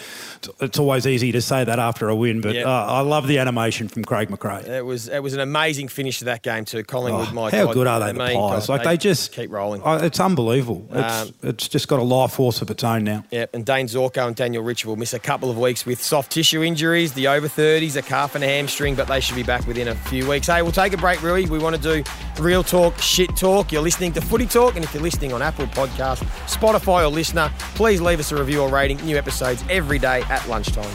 It's, 0.62 0.80
always 0.80 1.06
easy 1.06 1.34
to 1.34 1.42
say 1.42 1.66
that 1.66 1.80
after 1.80 2.08
a 2.08 2.16
win, 2.16 2.40
but 2.40 2.56
Yep. 2.56 2.66
uh, 2.66 2.70
I 2.70 3.02
love 3.02 3.28
the 3.28 3.40
animation 3.40 3.90
from 3.90 4.06
Craig 4.06 4.30
McRae. 4.30 4.66
It 4.66 4.86
was 4.86 5.10
it 5.10 5.20
was 5.22 5.34
an 5.34 5.42
amazing 5.42 5.90
finish 5.90 6.20
to 6.20 6.26
that 6.26 6.42
game 6.44 6.64
too. 6.64 6.84
Collingwood, 6.84 7.28
Oh, 7.32 7.34
my 7.34 7.52
how 7.52 7.66
God, 7.66 7.74
good 7.74 7.88
are 7.88 8.00
they, 8.00 8.14
the 8.14 8.20
Pies? 8.38 8.70
Like 8.70 8.84
they 8.84 8.96
just 8.96 9.34
keep 9.34 9.52
rolling. 9.52 9.82
Oh, 9.84 9.98
it's 9.98 10.20
unbelievable. 10.20 10.88
It's 10.92 11.22
Um, 11.22 11.34
it's 11.44 11.68
just 11.68 11.88
got 11.90 12.00
a 12.00 12.04
life 12.04 12.32
force 12.32 12.62
of 12.62 12.72
its 12.72 12.84
own 12.86 13.04
now. 13.04 13.26
Yep, 13.32 13.50
and 13.54 13.66
Dayne 13.66 13.88
Zorko 13.88 14.28
and 14.28 14.36
Daniel 14.36 14.64
Rich 14.64 14.86
will 14.86 14.96
miss 14.96 15.14
a 15.14 15.20
couple 15.20 15.50
of 15.52 15.58
weeks 15.58 15.86
with 15.86 16.02
soft 16.02 16.32
tissue 16.32 16.64
injuries, 16.64 17.12
the 17.14 17.28
over 17.28 17.48
30s, 17.50 17.98
a 17.98 18.02
calf 18.02 18.36
and 18.36 18.44
a 18.44 18.48
hamstring, 18.48 18.96
but 18.96 19.08
they 19.08 19.20
should 19.20 19.36
be 19.36 19.44
back 19.44 19.68
within 19.68 19.90
a 19.90 19.96
few 19.96 20.26
weeks. 20.30 20.48
Hey, 20.48 20.62
we'll 20.62 20.72
take 20.72 20.94
a 20.94 20.98
break, 20.98 21.22
We 21.30 21.60
want 21.60 21.76
to 21.76 21.82
do 21.82 22.04
real 22.42 22.64
talk, 22.64 22.98
shit 22.98 23.36
talk. 23.38 23.72
You're 23.72 23.84
listening 23.84 24.14
to 24.14 24.22
Footy 24.22 24.48
Talk, 24.48 24.76
and 24.76 24.84
if 24.84 24.92
you're 24.96 25.04
listening 25.04 25.32
on 25.32 25.44
Apple 25.44 25.68
Podcast, 25.68 26.24
Spotify, 26.48 27.08
or 27.08 27.16
LiSTNR, 27.16 27.52
please 27.76 28.02
leave 28.02 28.20
us 28.20 28.32
a 28.32 28.36
review 28.36 28.62
or 28.62 28.70
rating. 28.70 28.98
New 29.06 29.16
episodes 29.16 29.64
every 29.70 30.00
day 30.00 30.24
at 30.24 30.48
lunchtime. 30.50 30.90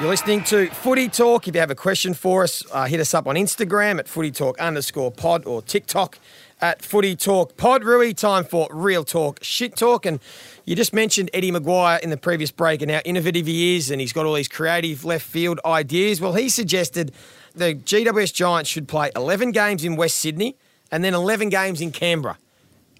You're 0.00 0.10
listening 0.10 0.44
to 0.44 0.68
Footy 0.70 1.08
Talk. 1.08 1.48
If 1.48 1.54
you 1.54 1.60
have 1.60 1.70
a 1.70 1.74
question 1.74 2.14
for 2.14 2.44
us, 2.44 2.64
uh, 2.72 2.86
hit 2.86 3.00
us 3.00 3.14
up 3.14 3.26
on 3.26 3.34
Instagram 3.34 3.98
at 3.98 4.08
Footy 4.08 4.30
Talk 4.30 4.58
underscore 4.58 5.10
pod 5.10 5.44
or 5.44 5.60
TikTok 5.62 6.18
at 6.60 6.82
Footy 6.82 7.16
Talk 7.16 7.56
Pod. 7.56 7.82
Rooey, 7.82 8.16
time 8.16 8.44
for 8.44 8.68
real 8.70 9.04
talk, 9.04 9.38
shit 9.42 9.76
talk. 9.76 10.06
And 10.06 10.20
you 10.64 10.74
just 10.76 10.92
mentioned 10.92 11.30
Eddie 11.32 11.52
McGuire 11.52 12.00
in 12.00 12.10
the 12.10 12.16
previous 12.16 12.50
break 12.50 12.82
and 12.82 12.90
how 12.90 13.00
innovative 13.04 13.46
he 13.46 13.76
is, 13.76 13.90
and 13.90 14.00
he's 14.00 14.12
got 14.12 14.26
all 14.26 14.34
these 14.34 14.48
creative 14.48 15.04
left 15.04 15.24
field 15.24 15.60
ideas. 15.64 16.20
Well, 16.20 16.34
he 16.34 16.48
suggested 16.48 17.12
the 17.54 17.74
GWS 17.74 18.32
Giants 18.34 18.70
should 18.70 18.88
play 18.88 19.10
11 19.16 19.52
games 19.52 19.84
in 19.84 19.96
West 19.96 20.16
Sydney 20.16 20.56
and 20.90 21.04
then 21.04 21.14
11 21.14 21.48
games 21.48 21.80
in 21.80 21.90
Canberra. 21.90 22.38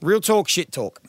Real 0.01 0.21
talk, 0.21 0.49
shit 0.49 0.73
talk. 0.73 1.03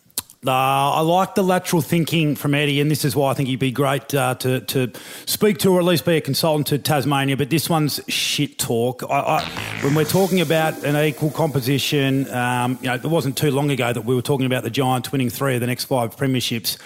Uh, 0.48 0.51
I 0.51 1.01
like 1.01 1.36
the 1.36 1.43
lateral 1.43 1.81
thinking 1.81 2.34
from 2.36 2.55
Eddie, 2.55 2.79
and 2.79 2.89
this 2.89 3.03
is 3.03 3.13
why 3.13 3.31
I 3.31 3.34
think 3.34 3.50
he'd 3.50 3.60
be 3.60 3.72
great 3.72 4.13
uh, 4.15 4.36
to, 4.36 4.62
to 4.62 4.89
speak 5.25 5.58
to 5.60 5.74
or 5.74 5.79
at 5.79 5.86
least 5.86 6.05
be 6.05 6.15
a 6.15 6.22
consultant 6.22 6.67
to 6.67 6.77
Tasmania. 6.77 7.36
But 7.36 7.50
this 7.50 7.69
one's 7.69 8.00
shit 8.08 8.58
talk. 8.58 9.03
I, 9.10 9.19
I, 9.19 9.43
when 9.84 9.96
we're 9.96 10.05
talking 10.05 10.39
about 10.39 10.81
an 10.86 10.96
equal 10.96 11.29
composition, 11.31 12.29
um, 12.34 12.77
you 12.81 12.88
know, 12.88 12.96
it 12.96 13.03
wasn't 13.03 13.38
too 13.38 13.51
long 13.51 13.69
ago 13.69 13.91
that 13.91 14.05
we 14.05 14.15
were 14.15 14.22
talking 14.22 14.46
about 14.46 14.63
the 14.63 14.69
Giants 14.69 15.12
winning 15.12 15.29
three 15.29 15.55
of 15.55 15.62
the 15.62 15.67
next 15.67 15.86
five 15.86 16.15
premierships. 16.15 16.77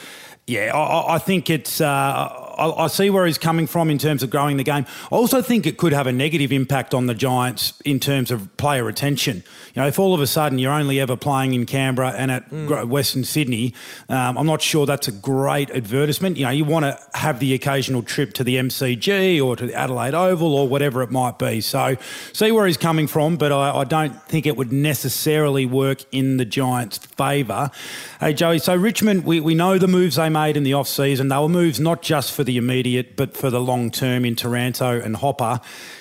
Yeah, 0.47 0.71
I, 0.75 1.15
I- 1.15 1.19
think 1.19 1.49
it's. 1.51 1.79
Uh, 1.79 2.42
I, 2.57 2.83
I 2.83 2.87
see 2.87 3.09
where 3.09 3.25
he's 3.25 3.37
coming 3.37 3.67
from 3.67 3.89
in 3.89 3.97
terms 3.97 4.23
of 4.23 4.29
growing 4.29 4.57
the 4.57 4.63
game. 4.63 4.85
I 5.11 5.15
also 5.15 5.41
think 5.41 5.65
it 5.65 5.77
could 5.77 5.93
have 5.93 6.07
a 6.07 6.11
negative 6.11 6.51
impact 6.51 6.93
on 6.93 7.07
the 7.07 7.13
Giants 7.13 7.73
in 7.85 7.99
terms 7.99 8.31
of 8.31 8.55
player 8.57 8.83
retention. 8.83 9.43
You 9.73 9.81
know, 9.81 9.87
if 9.87 9.99
all 9.99 10.13
of 10.13 10.21
a 10.21 10.27
sudden 10.27 10.59
you're 10.59 10.71
only 10.71 10.99
ever 10.99 11.15
playing 11.15 11.53
in 11.53 11.65
Canberra 11.65 12.11
and 12.11 12.31
at 12.31 12.49
Gr- 12.49 12.85
Western 12.85 13.23
Sydney, 13.23 13.73
um, 14.09 14.37
I'm 14.37 14.45
not 14.45 14.61
sure 14.61 14.85
that's 14.85 15.07
a 15.07 15.11
great 15.11 15.69
advertisement. 15.71 16.37
You 16.37 16.45
know, 16.45 16.51
you 16.51 16.65
want 16.65 16.85
to 16.85 16.99
have 17.13 17.39
the 17.39 17.53
occasional 17.53 18.03
trip 18.03 18.33
to 18.33 18.43
the 18.43 18.57
MCG 18.57 19.43
or 19.43 19.55
to 19.55 19.67
the 19.67 19.73
Adelaide 19.73 20.13
Oval 20.13 20.53
or 20.53 20.67
whatever 20.67 21.01
it 21.01 21.11
might 21.11 21.39
be. 21.39 21.61
So, 21.61 21.97
see 22.33 22.51
where 22.51 22.67
he's 22.67 22.77
coming 22.77 23.07
from, 23.07 23.37
but 23.37 23.51
I, 23.51 23.77
I 23.79 23.83
don't 23.83 24.21
think 24.23 24.45
it 24.45 24.57
would 24.57 24.71
necessarily 24.71 25.65
work 25.65 26.03
in 26.11 26.37
the 26.37 26.45
Giants' 26.45 26.97
favour. 26.97 27.71
Hey, 28.19 28.33
Joey, 28.33 28.59
so 28.59 28.75
Richmond, 28.75 29.25
we, 29.25 29.39
we 29.39 29.55
know 29.55 29.77
the 29.77 29.87
moves 29.87 30.15
they 30.15 30.29
made 30.29 30.57
in 30.57 30.63
the 30.63 30.73
off 30.73 30.87
season. 30.87 31.27
They 31.27 31.37
were 31.37 31.49
moves 31.49 31.79
not 31.79 32.01
just 32.01 32.33
for 32.33 32.42
the 32.43 32.57
immediate, 32.57 33.15
but 33.15 33.35
for 33.35 33.49
the 33.49 33.59
long 33.59 33.91
term 33.91 34.25
in 34.25 34.35
Taranto 34.35 34.99
and 34.99 35.17
Hopper. 35.17 35.59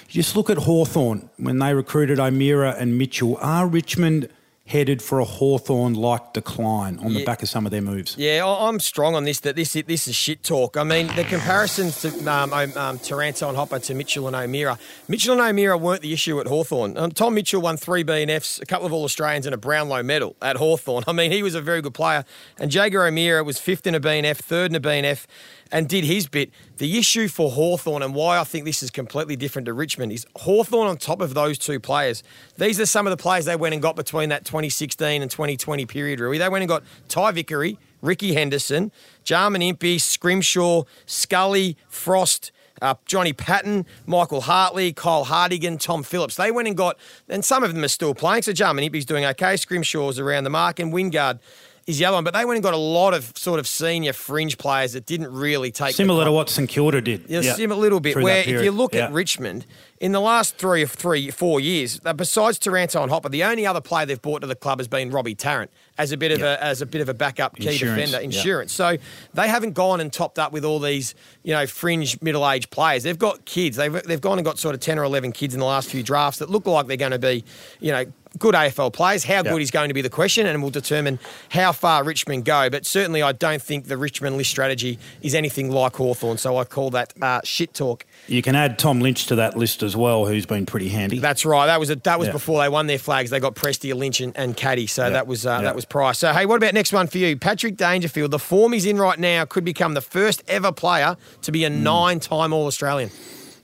You 0.09 0.23
just 0.23 0.37
look 0.37 0.51
at 0.51 0.59
Hawthorn 0.59 1.31
when 1.37 1.59
they 1.59 1.75
recruited 1.75 2.21
O'Meara 2.21 2.77
and 2.79 2.99
Mitchell. 2.99 3.39
Are 3.41 3.67
Richmond 3.67 4.29
headed 4.67 5.03
for 5.03 5.19
a 5.19 5.25
Hawthorn 5.25 5.93
like 5.93 6.33
decline 6.33 6.99
on 7.01 7.13
the 7.13 7.25
back 7.25 7.43
of 7.43 7.49
some 7.49 7.67
of 7.67 7.73
their 7.73 7.83
moves? 7.83 8.17
Yeah, 8.17 8.47
I'm 8.47 8.81
strong 8.81 9.15
on 9.15 9.25
this. 9.25 9.41
That 9.41 9.57
this 9.57 9.73
this 9.73 10.09
is 10.09 10.15
shit 10.15 10.43
talk. 10.43 10.77
I 10.77 10.85
mean, 10.85 11.09
the 11.09 11.25
comparisons 11.25 12.01
to 12.03 12.31
um, 12.31 12.53
um, 12.53 12.99
Taranto 12.99 13.49
and 13.49 13.57
Hopper 13.57 13.79
to 13.81 13.95
Mitchell 13.95 14.27
and 14.27 14.37
O'Meara. 14.37 14.79
Mitchell 15.09 15.33
and 15.33 15.43
O'Meara 15.43 15.77
weren't 15.77 16.03
the 16.03 16.13
issue 16.13 16.41
at 16.41 16.47
Hawthorn. 16.47 16.97
Um, 16.97 17.11
Tom 17.11 17.35
Mitchell 17.35 17.61
won 17.61 17.77
three 17.77 18.05
BNFs, 18.05 18.63
a 18.63 18.67
couple 18.67 18.87
of 18.87 18.93
All 18.93 19.05
Australians, 19.05 19.47
and 19.47 19.55
a 19.55 19.59
Brownlow 19.59 20.03
medal 20.03 20.37
at 20.41 20.57
Hawthorn. 20.57 21.05
I 21.09 21.13
mean, 21.13 21.33
he 21.33 21.43
was 21.43 21.55
a 21.55 21.61
very 21.61 21.83
good 21.83 21.95
player. 21.95 22.25
And 22.59 22.73
Jaeger 22.73 23.05
O'Meara 23.05 23.45
was 23.45 23.59
fifth 23.59 23.87
in 23.87 23.95
a 23.95 24.01
BNF, 24.01 24.37
third 24.37 24.71
in 24.71 24.77
a 24.77 24.81
BNF, 24.81 25.27
and 25.73 25.89
did 25.89 26.05
his 26.05 26.29
bit. 26.29 26.51
The 26.77 26.99
issue 26.99 27.27
for 27.27 27.51
Hawthorn 27.51 28.03
and 28.03 28.15
why 28.15 28.39
I 28.39 28.45
think 28.45 28.67
this 28.67 28.83
is 28.83 28.91
completely 28.91 29.35
different 29.35 29.67
to 29.67 29.73
Richmond 29.73 30.13
is 30.13 30.27
Hawthorn 30.37 30.87
on 30.87 30.99
top 30.99 31.21
of 31.21 31.35
those 31.35 31.59
two 31.59 31.81
players. 31.81 32.23
These 32.59 32.79
are 32.79 32.87
some 32.87 33.07
of 33.07 33.11
the 33.11 33.17
players 33.17 33.47
they 33.47 33.57
went 33.57 33.73
and 33.73 33.83
got 33.83 33.97
between 33.97 34.29
that 34.29 34.45
2016 34.45 35.23
and 35.23 35.31
2020 35.31 35.87
period, 35.87 36.21
Rooey. 36.21 36.39
They 36.39 36.49
went 36.49 36.63
and 36.63 36.69
got 36.69 36.85
Ty 37.09 37.33
Vickery, 37.33 37.79
Ricky 38.03 38.35
Henderson, 38.35 38.93
Jarman 39.25 39.63
Impey, 39.63 39.99
Scrimshaw, 39.99 40.83
Scully, 41.07 41.77
Frost, 41.89 42.53
uh, 42.83 42.95
Johnny 43.07 43.33
Patton, 43.33 43.87
Michael 44.07 44.43
Hartley, 44.43 44.93
Kyle 44.93 45.25
Hartigan, 45.25 45.79
Tom 45.79 46.03
Phillips. 46.03 46.37
They 46.37 46.51
went 46.51 46.69
and 46.69 46.77
got, 46.77 46.99
and 47.29 47.45
some 47.45 47.63
of 47.63 47.73
them 47.73 47.85
are 47.85 47.89
still 47.89 48.15
playing. 48.15 48.43
So 48.43 48.53
Jarman 48.53 48.85
Impey's 48.85 49.07
doing 49.07 49.25
okay. 49.25 49.57
Scrimshaw's 49.57 50.19
around 50.19 50.45
the 50.45 50.51
mark, 50.51 50.81
and 50.81 50.93
Wingard 50.93 51.39
is 51.87 51.99
the 51.99 52.05
other 52.05 52.17
one. 52.17 52.25
But 52.25 52.35
they 52.35 52.45
went 52.45 52.57
and 52.57 52.63
got 52.63 52.75
a 52.75 52.77
lot 52.77 53.15
of 53.15 53.33
sort 53.37 53.59
of 53.61 53.67
senior 53.67 54.13
fringe 54.13 54.59
players 54.59 54.93
that 54.93 55.07
didn't 55.07 55.33
really 55.33 55.71
take 55.71 55.95
Similar 55.95 56.25
to 56.25 56.33
what 56.33 56.49
St 56.49 56.69
Kilda 56.69 57.01
did. 57.01 57.25
Yeah, 57.29 57.41
Yeah. 57.41 57.55
sim- 57.55 57.73
a 57.73 57.77
little 57.77 58.01
bit. 58.01 58.15
Through 58.15 58.25
Where 58.25 58.41
if 58.41 58.63
you 58.65 58.71
look 58.71 58.95
Yeah. 58.95 59.07
at 59.07 59.13
Richmond 59.13 59.67
in 60.03 60.11
the 60.11 60.21
last 60.21 60.57
three 60.57 60.83
or 60.83 60.87
three, 60.89 61.31
four 61.31 61.61
years, 61.61 62.01
uh, 62.05 62.13
besides 62.13 62.59
Taranto 62.59 63.01
and 63.03 63.11
Hopper, 63.11 63.29
the 63.29 63.45
only 63.45 63.65
other 63.65 63.81
player 63.81 64.05
they've 64.05 64.21
brought 64.21 64.41
to 64.41 64.49
the 64.49 64.57
club 64.57 64.81
has 64.81 64.89
been 64.89 65.13
Robbie 65.13 65.37
Tarrant 65.37 65.71
as 65.97 66.11
a 66.11 66.17
bit 66.17 66.33
of 66.33 66.43
a 66.43 66.63
as 66.63 66.83
a 66.83 66.87
bit 66.87 67.01
of 67.01 67.09
a 67.09 67.15
backup 67.15 67.55
key 67.55 67.69
Insurance, 67.69 68.11
defender, 68.11 68.25
insurance. 68.25 68.73
So 68.73 68.97
they 69.33 69.47
haven't 69.47 69.75
gone 69.75 70.01
and 70.01 70.13
topped 70.13 70.41
up 70.41 70.53
with 70.53 70.65
all 70.65 70.81
these 70.81 71.15
you 71.45 71.53
know 71.55 71.67
fringe 71.69 72.21
middle 72.21 72.49
aged 72.51 72.71
players. 72.71 73.05
They've 73.05 73.19
got 73.19 73.45
kids. 73.45 73.77
They've 73.77 74.03
they've 74.03 74.21
gone 74.21 74.39
and 74.39 74.45
got 74.45 74.59
sort 74.59 74.75
of 74.75 74.81
ten 74.81 74.99
or 74.99 75.05
eleven 75.05 75.31
kids 75.31 75.55
in 75.55 75.61
the 75.61 75.67
last 75.67 75.89
few 75.89 76.03
drafts 76.03 76.41
that 76.41 76.51
look 76.51 76.67
like 76.67 76.89
they're 76.89 76.97
going 76.97 77.13
to 77.13 77.19
be 77.19 77.45
you 77.81 77.93
know. 77.93 78.05
Good 78.39 78.55
AFL 78.55 78.95
players. 78.95 79.25
How 79.25 79.43
good 79.43 79.61
is 79.61 79.71
going 79.71 79.89
to 79.89 79.95
be 79.95 80.01
the 80.01 80.09
question, 80.09 80.47
and 80.47 80.63
will 80.63 80.71
determine 80.71 81.19
how 81.51 81.71
far 81.73 82.03
Richmond 82.03 82.47
go. 82.47 82.71
But 82.71 82.87
certainly, 82.87 83.21
I 83.21 83.33
don't 83.33 83.61
think 83.61 83.89
the 83.89 83.99
Richmond 83.99 84.39
list 84.39 84.49
strategy 84.49 84.99
is 85.21 85.35
anything 85.35 85.71
like 85.71 85.97
Hawthorn. 85.97 86.39
So 86.39 86.57
I 86.57 86.65
call 86.65 86.89
that 86.93 87.13
uh, 87.21 87.43
shit 87.45 87.75
talk. 87.75 88.07
You 88.29 88.41
can 88.41 88.57
add 88.57 88.79
Tom 88.79 89.01
Lynch 89.01 89.27
to 89.27 89.35
that 89.35 89.59
list 89.59 89.83
as 89.83 89.92
well, 89.97 90.27
who's 90.27 90.47
been 90.47 90.67
pretty 90.67 90.89
handy. 90.89 91.19
That's 91.19 91.45
right. 91.45 91.67
That 91.67 91.81
was 91.81 91.91
a, 91.91 91.97
that 91.97 92.19
was 92.19 92.27
Yeah. 92.29 92.33
before 92.33 92.61
they 92.63 92.69
won 92.69 92.87
their 92.87 92.99
flags. 92.99 93.31
They 93.31 93.41
got 93.41 93.55
Prestia, 93.55 93.95
Lynch, 93.95 94.21
and, 94.21 94.37
and 94.37 94.57
Caddy. 94.57 94.87
So 94.87 95.11
that 95.11 95.27
was 95.27 95.47
uh, 95.47 95.51
Yeah. 95.51 95.61
that 95.63 95.75
was 95.75 95.85
price. 95.85 96.19
So 96.19 96.33
hey, 96.33 96.47
what 96.47 96.57
about 96.57 96.75
next 96.75 96.93
one 96.93 97.07
for 97.07 97.19
you, 97.19 97.37
Patrick 97.37 97.77
Dangerfield? 97.77 98.31
The 98.31 98.39
form 98.39 98.73
he's 98.73 98.87
in 98.87 98.99
right 98.99 99.19
now 99.19 99.45
could 99.45 99.65
become 99.65 99.95
the 99.95 100.01
first 100.01 100.43
ever 100.49 100.73
player 100.73 101.17
to 101.43 101.53
be 101.53 101.65
a 101.65 101.71
Hmm. 101.71 101.83
nine-time 101.83 102.53
All 102.53 102.67
Australian. 102.67 103.11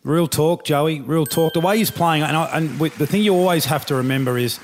Real 0.04 0.28
talk, 0.28 0.64
Joey. 0.64 1.00
Real 1.00 1.26
talk. 1.26 1.52
The 1.54 1.60
way 1.60 1.78
he's 1.78 1.90
playing, 1.90 2.22
and, 2.22 2.36
I, 2.36 2.44
and 2.56 2.78
with, 2.80 2.96
the 2.98 3.06
thing 3.06 3.22
you 3.22 3.34
always 3.34 3.64
have 3.66 3.84
to 3.86 3.94
remember 3.96 4.38
is, 4.38 4.58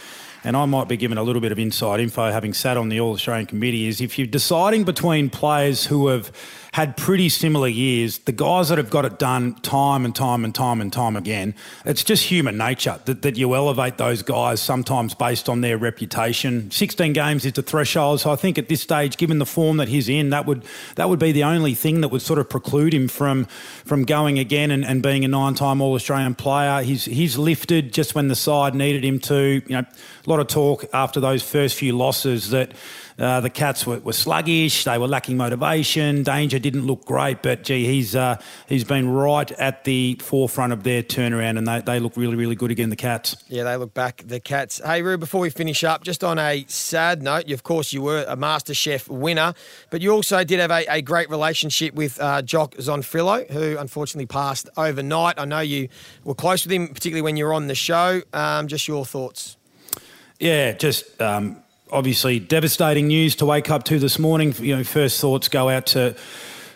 and 0.44 0.56
I 0.56 0.64
might 0.66 0.88
be 0.88 0.96
given 0.96 1.18
a 1.18 1.22
little 1.22 1.40
bit 1.42 1.52
of 1.52 1.58
inside 1.58 2.00
info 2.00 2.30
having 2.30 2.54
sat 2.54 2.76
on 2.76 2.88
the 2.88 3.00
All 3.00 3.12
Australian 3.14 3.46
committee, 3.46 3.88
is 3.88 4.00
if 4.00 4.16
you're 4.18 4.26
deciding 4.28 4.84
between 4.84 5.30
players 5.30 5.86
who 5.86 6.06
have 6.08 6.30
had 6.74 6.96
pretty 6.96 7.28
similar 7.28 7.68
years, 7.68 8.18
the 8.18 8.32
guys 8.32 8.68
that 8.68 8.78
have 8.78 8.90
got 8.90 9.04
it 9.04 9.16
done 9.16 9.54
time 9.60 10.04
and 10.04 10.12
time 10.12 10.44
and 10.44 10.52
time 10.52 10.80
and 10.80 10.92
time 10.92 11.16
again, 11.16 11.54
it's 11.84 12.02
just 12.02 12.24
human 12.24 12.58
nature 12.58 12.98
that, 13.04 13.22
that 13.22 13.36
you 13.36 13.54
elevate 13.54 13.96
those 13.96 14.24
guys 14.24 14.60
sometimes 14.60 15.14
based 15.14 15.48
on 15.48 15.60
their 15.60 15.78
reputation. 15.78 16.68
16 16.72 17.12
games 17.12 17.44
is 17.44 17.52
the 17.52 17.62
threshold, 17.62 18.18
so 18.18 18.32
I 18.32 18.34
think 18.34 18.58
at 18.58 18.68
this 18.68 18.82
stage, 18.82 19.18
given 19.18 19.38
the 19.38 19.46
form 19.46 19.76
that 19.76 19.86
he's 19.86 20.08
in, 20.08 20.30
that 20.30 20.46
would 20.46 20.64
that 20.96 21.08
would 21.08 21.20
be 21.20 21.30
the 21.30 21.44
only 21.44 21.74
thing 21.74 22.00
that 22.00 22.08
would 22.08 22.22
sort 22.22 22.40
of 22.40 22.50
preclude 22.50 22.92
him 22.92 23.06
from 23.06 23.44
from 23.84 24.04
going 24.04 24.40
again 24.40 24.72
and, 24.72 24.84
and 24.84 25.00
being 25.00 25.24
a 25.24 25.28
nine-time 25.28 25.80
All-Australian 25.80 26.34
player. 26.34 26.82
He's 26.82 27.04
he's 27.04 27.38
lifted 27.38 27.92
just 27.92 28.16
when 28.16 28.26
the 28.26 28.34
side 28.34 28.74
needed 28.74 29.04
him 29.04 29.20
to. 29.20 29.62
You 29.64 29.76
know, 29.76 29.84
a 30.26 30.28
lot 30.28 30.40
of 30.40 30.48
talk 30.48 30.86
after 30.92 31.20
those 31.20 31.44
first 31.44 31.76
few 31.76 31.96
losses 31.96 32.50
that 32.50 32.72
uh, 33.18 33.40
the 33.40 33.50
Cats 33.50 33.86
were, 33.86 33.98
were 34.00 34.12
sluggish, 34.12 34.84
they 34.84 34.98
were 34.98 35.06
lacking 35.06 35.36
motivation. 35.36 36.22
Danger 36.22 36.58
didn't 36.58 36.86
look 36.86 37.04
great, 37.04 37.42
but 37.42 37.62
gee, 37.62 37.86
he's 37.86 38.16
uh, 38.16 38.40
he's 38.68 38.84
been 38.84 39.08
right 39.10 39.50
at 39.52 39.84
the 39.84 40.18
forefront 40.20 40.72
of 40.72 40.82
their 40.82 41.02
turnaround, 41.02 41.58
and 41.58 41.66
they, 41.66 41.80
they 41.80 42.00
look 42.00 42.16
really 42.16 42.36
really 42.36 42.54
good 42.54 42.70
again. 42.70 42.90
The 42.90 42.96
Cats. 42.96 43.36
Yeah, 43.48 43.64
they 43.64 43.76
look 43.76 43.94
back, 43.94 44.22
the 44.26 44.40
Cats. 44.40 44.80
Hey, 44.84 45.02
Roo, 45.02 45.18
before 45.18 45.40
we 45.40 45.50
finish 45.50 45.84
up, 45.84 46.04
just 46.04 46.24
on 46.24 46.38
a 46.38 46.64
sad 46.68 47.22
note, 47.22 47.50
of 47.50 47.62
course, 47.62 47.92
you 47.92 48.02
were 48.02 48.24
a 48.28 48.36
MasterChef 48.36 49.08
winner, 49.08 49.54
but 49.90 50.00
you 50.00 50.10
also 50.12 50.44
did 50.44 50.60
have 50.60 50.70
a, 50.70 50.84
a 50.88 51.02
great 51.02 51.30
relationship 51.30 51.94
with 51.94 52.20
uh, 52.20 52.42
Jock 52.42 52.74
Zonfrillo, 52.76 53.50
who 53.50 53.78
unfortunately 53.78 54.26
passed 54.26 54.68
overnight. 54.76 55.38
I 55.38 55.44
know 55.44 55.60
you 55.60 55.88
were 56.24 56.34
close 56.34 56.64
with 56.64 56.72
him, 56.72 56.88
particularly 56.88 57.22
when 57.22 57.36
you 57.36 57.44
were 57.44 57.54
on 57.54 57.68
the 57.68 57.74
show. 57.74 58.22
Um, 58.32 58.68
just 58.68 58.88
your 58.88 59.04
thoughts. 59.04 59.56
Yeah, 60.38 60.72
just 60.72 61.20
um, 61.22 61.63
obviously 61.94 62.40
devastating 62.40 63.06
news 63.06 63.36
to 63.36 63.46
wake 63.46 63.70
up 63.70 63.84
to 63.84 63.98
this 63.98 64.18
morning. 64.18 64.54
You 64.58 64.76
know, 64.76 64.84
first 64.84 65.20
thoughts 65.20 65.48
go 65.48 65.68
out 65.68 65.86
to. 65.86 66.14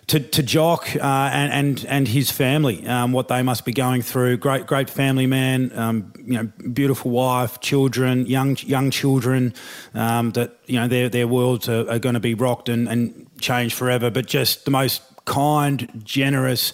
To, 0.09 0.21
to 0.21 0.43
Jock 0.43 0.97
uh, 0.97 1.03
and, 1.03 1.53
and 1.53 1.85
and 1.87 2.09
his 2.09 2.31
family, 2.31 2.87
um, 2.87 3.13
what 3.13 3.29
they 3.29 3.43
must 3.43 3.67
be 3.67 3.73
going 3.75 4.01
through. 4.01 4.39
Great 4.39 4.67
great 4.67 4.89
family 4.89 5.27
man, 5.27 5.71
um, 5.79 6.15
you 6.17 6.33
know, 6.33 6.45
beautiful 6.73 7.11
wife, 7.11 7.61
children, 7.61 8.25
young 8.25 8.57
young 8.61 8.91
children. 8.91 9.53
Um, 9.93 10.31
that 10.31 10.57
you 10.65 10.81
know 10.81 10.89
their 10.89 11.11
their 11.11 11.29
worlds 11.29 11.69
are, 11.69 11.87
are 11.91 11.99
going 11.99 12.15
to 12.15 12.21
be 12.21 12.33
rocked 12.33 12.71
and, 12.71 12.89
and 12.89 13.27
changed 13.39 13.75
forever. 13.75 14.11
But 14.11 14.25
just 14.25 14.65
the 14.65 14.71
most 14.71 15.03
kind, 15.27 16.01
generous, 16.03 16.73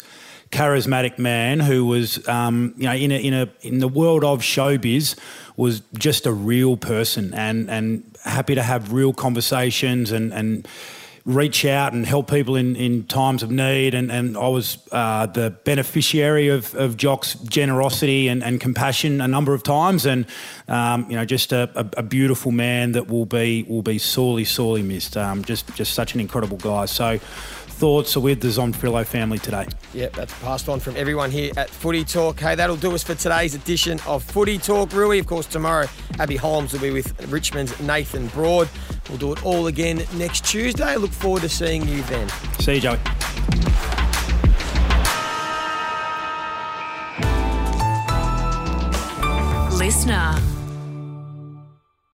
charismatic 0.52 1.18
man 1.18 1.58
who 1.58 1.86
was, 1.86 2.26
um, 2.28 2.72
you 2.76 2.84
know, 2.84 2.94
in 2.94 3.10
a, 3.10 3.16
in 3.16 3.34
a 3.34 3.48
in 3.62 3.80
the 3.80 3.88
world 3.88 4.22
of 4.22 4.42
showbiz, 4.42 5.18
was 5.56 5.82
just 5.98 6.24
a 6.26 6.32
real 6.32 6.76
person 6.76 7.34
and 7.34 7.68
and 7.68 8.13
happy 8.24 8.54
to 8.54 8.62
have 8.62 8.92
real 8.92 9.12
conversations 9.12 10.12
and 10.12 10.32
and 10.32 10.68
reach 11.26 11.64
out 11.64 11.94
and 11.94 12.04
help 12.04 12.30
people 12.30 12.54
in, 12.54 12.76
in 12.76 13.02
times 13.04 13.42
of 13.42 13.50
need. 13.50 13.94
And, 13.94 14.12
and 14.12 14.36
I 14.36 14.48
was 14.48 14.76
uh, 14.92 15.24
the 15.24 15.50
beneficiary 15.64 16.48
of, 16.48 16.74
of 16.74 16.98
Jock's 16.98 17.34
generosity 17.34 18.28
and, 18.28 18.44
and 18.44 18.60
compassion 18.60 19.22
a 19.22 19.28
number 19.28 19.54
of 19.54 19.62
times. 19.62 20.04
And, 20.04 20.26
um, 20.68 21.10
you 21.10 21.16
know, 21.16 21.24
just 21.24 21.50
a, 21.52 21.70
a, 21.74 22.00
a 22.00 22.02
beautiful 22.02 22.52
man 22.52 22.92
that 22.92 23.08
will 23.08 23.24
be 23.24 23.64
will 23.66 23.82
be 23.82 23.98
sorely, 23.98 24.44
sorely 24.44 24.82
missed. 24.82 25.16
Um, 25.16 25.42
just, 25.44 25.74
just 25.74 25.94
such 25.94 26.14
an 26.14 26.20
incredible 26.20 26.58
guy. 26.58 26.84
So 26.84 27.18
thoughts 27.74 28.16
are 28.16 28.20
with 28.20 28.40
the 28.40 28.48
Zonfrillo 28.48 29.04
family 29.04 29.38
today. 29.38 29.66
Yep, 29.92 30.14
that's 30.14 30.38
passed 30.40 30.68
on 30.68 30.80
from 30.80 30.96
everyone 30.96 31.30
here 31.30 31.52
at 31.56 31.68
Footy 31.68 32.04
Talk. 32.04 32.38
Hey, 32.38 32.54
that'll 32.54 32.76
do 32.76 32.94
us 32.94 33.02
for 33.02 33.14
today's 33.14 33.54
edition 33.54 34.00
of 34.06 34.22
Footy 34.22 34.58
Talk. 34.58 34.90
Rooey, 34.90 35.18
of 35.18 35.26
course, 35.26 35.46
tomorrow 35.46 35.86
Abbey 36.18 36.36
Holmes 36.36 36.72
will 36.72 36.80
be 36.80 36.90
with 36.90 37.30
Richmond's 37.30 37.78
Nathan 37.80 38.28
Broad. 38.28 38.68
We'll 39.08 39.18
do 39.18 39.32
it 39.32 39.44
all 39.44 39.66
again 39.66 40.04
next 40.14 40.44
Tuesday. 40.44 40.96
Look 40.96 41.10
forward 41.10 41.42
to 41.42 41.48
seeing 41.48 41.86
you 41.86 42.02
then. 42.02 42.28
See 42.60 42.76
you, 42.76 42.80
Joey. 42.80 42.98
LiSTNR. 49.74 50.53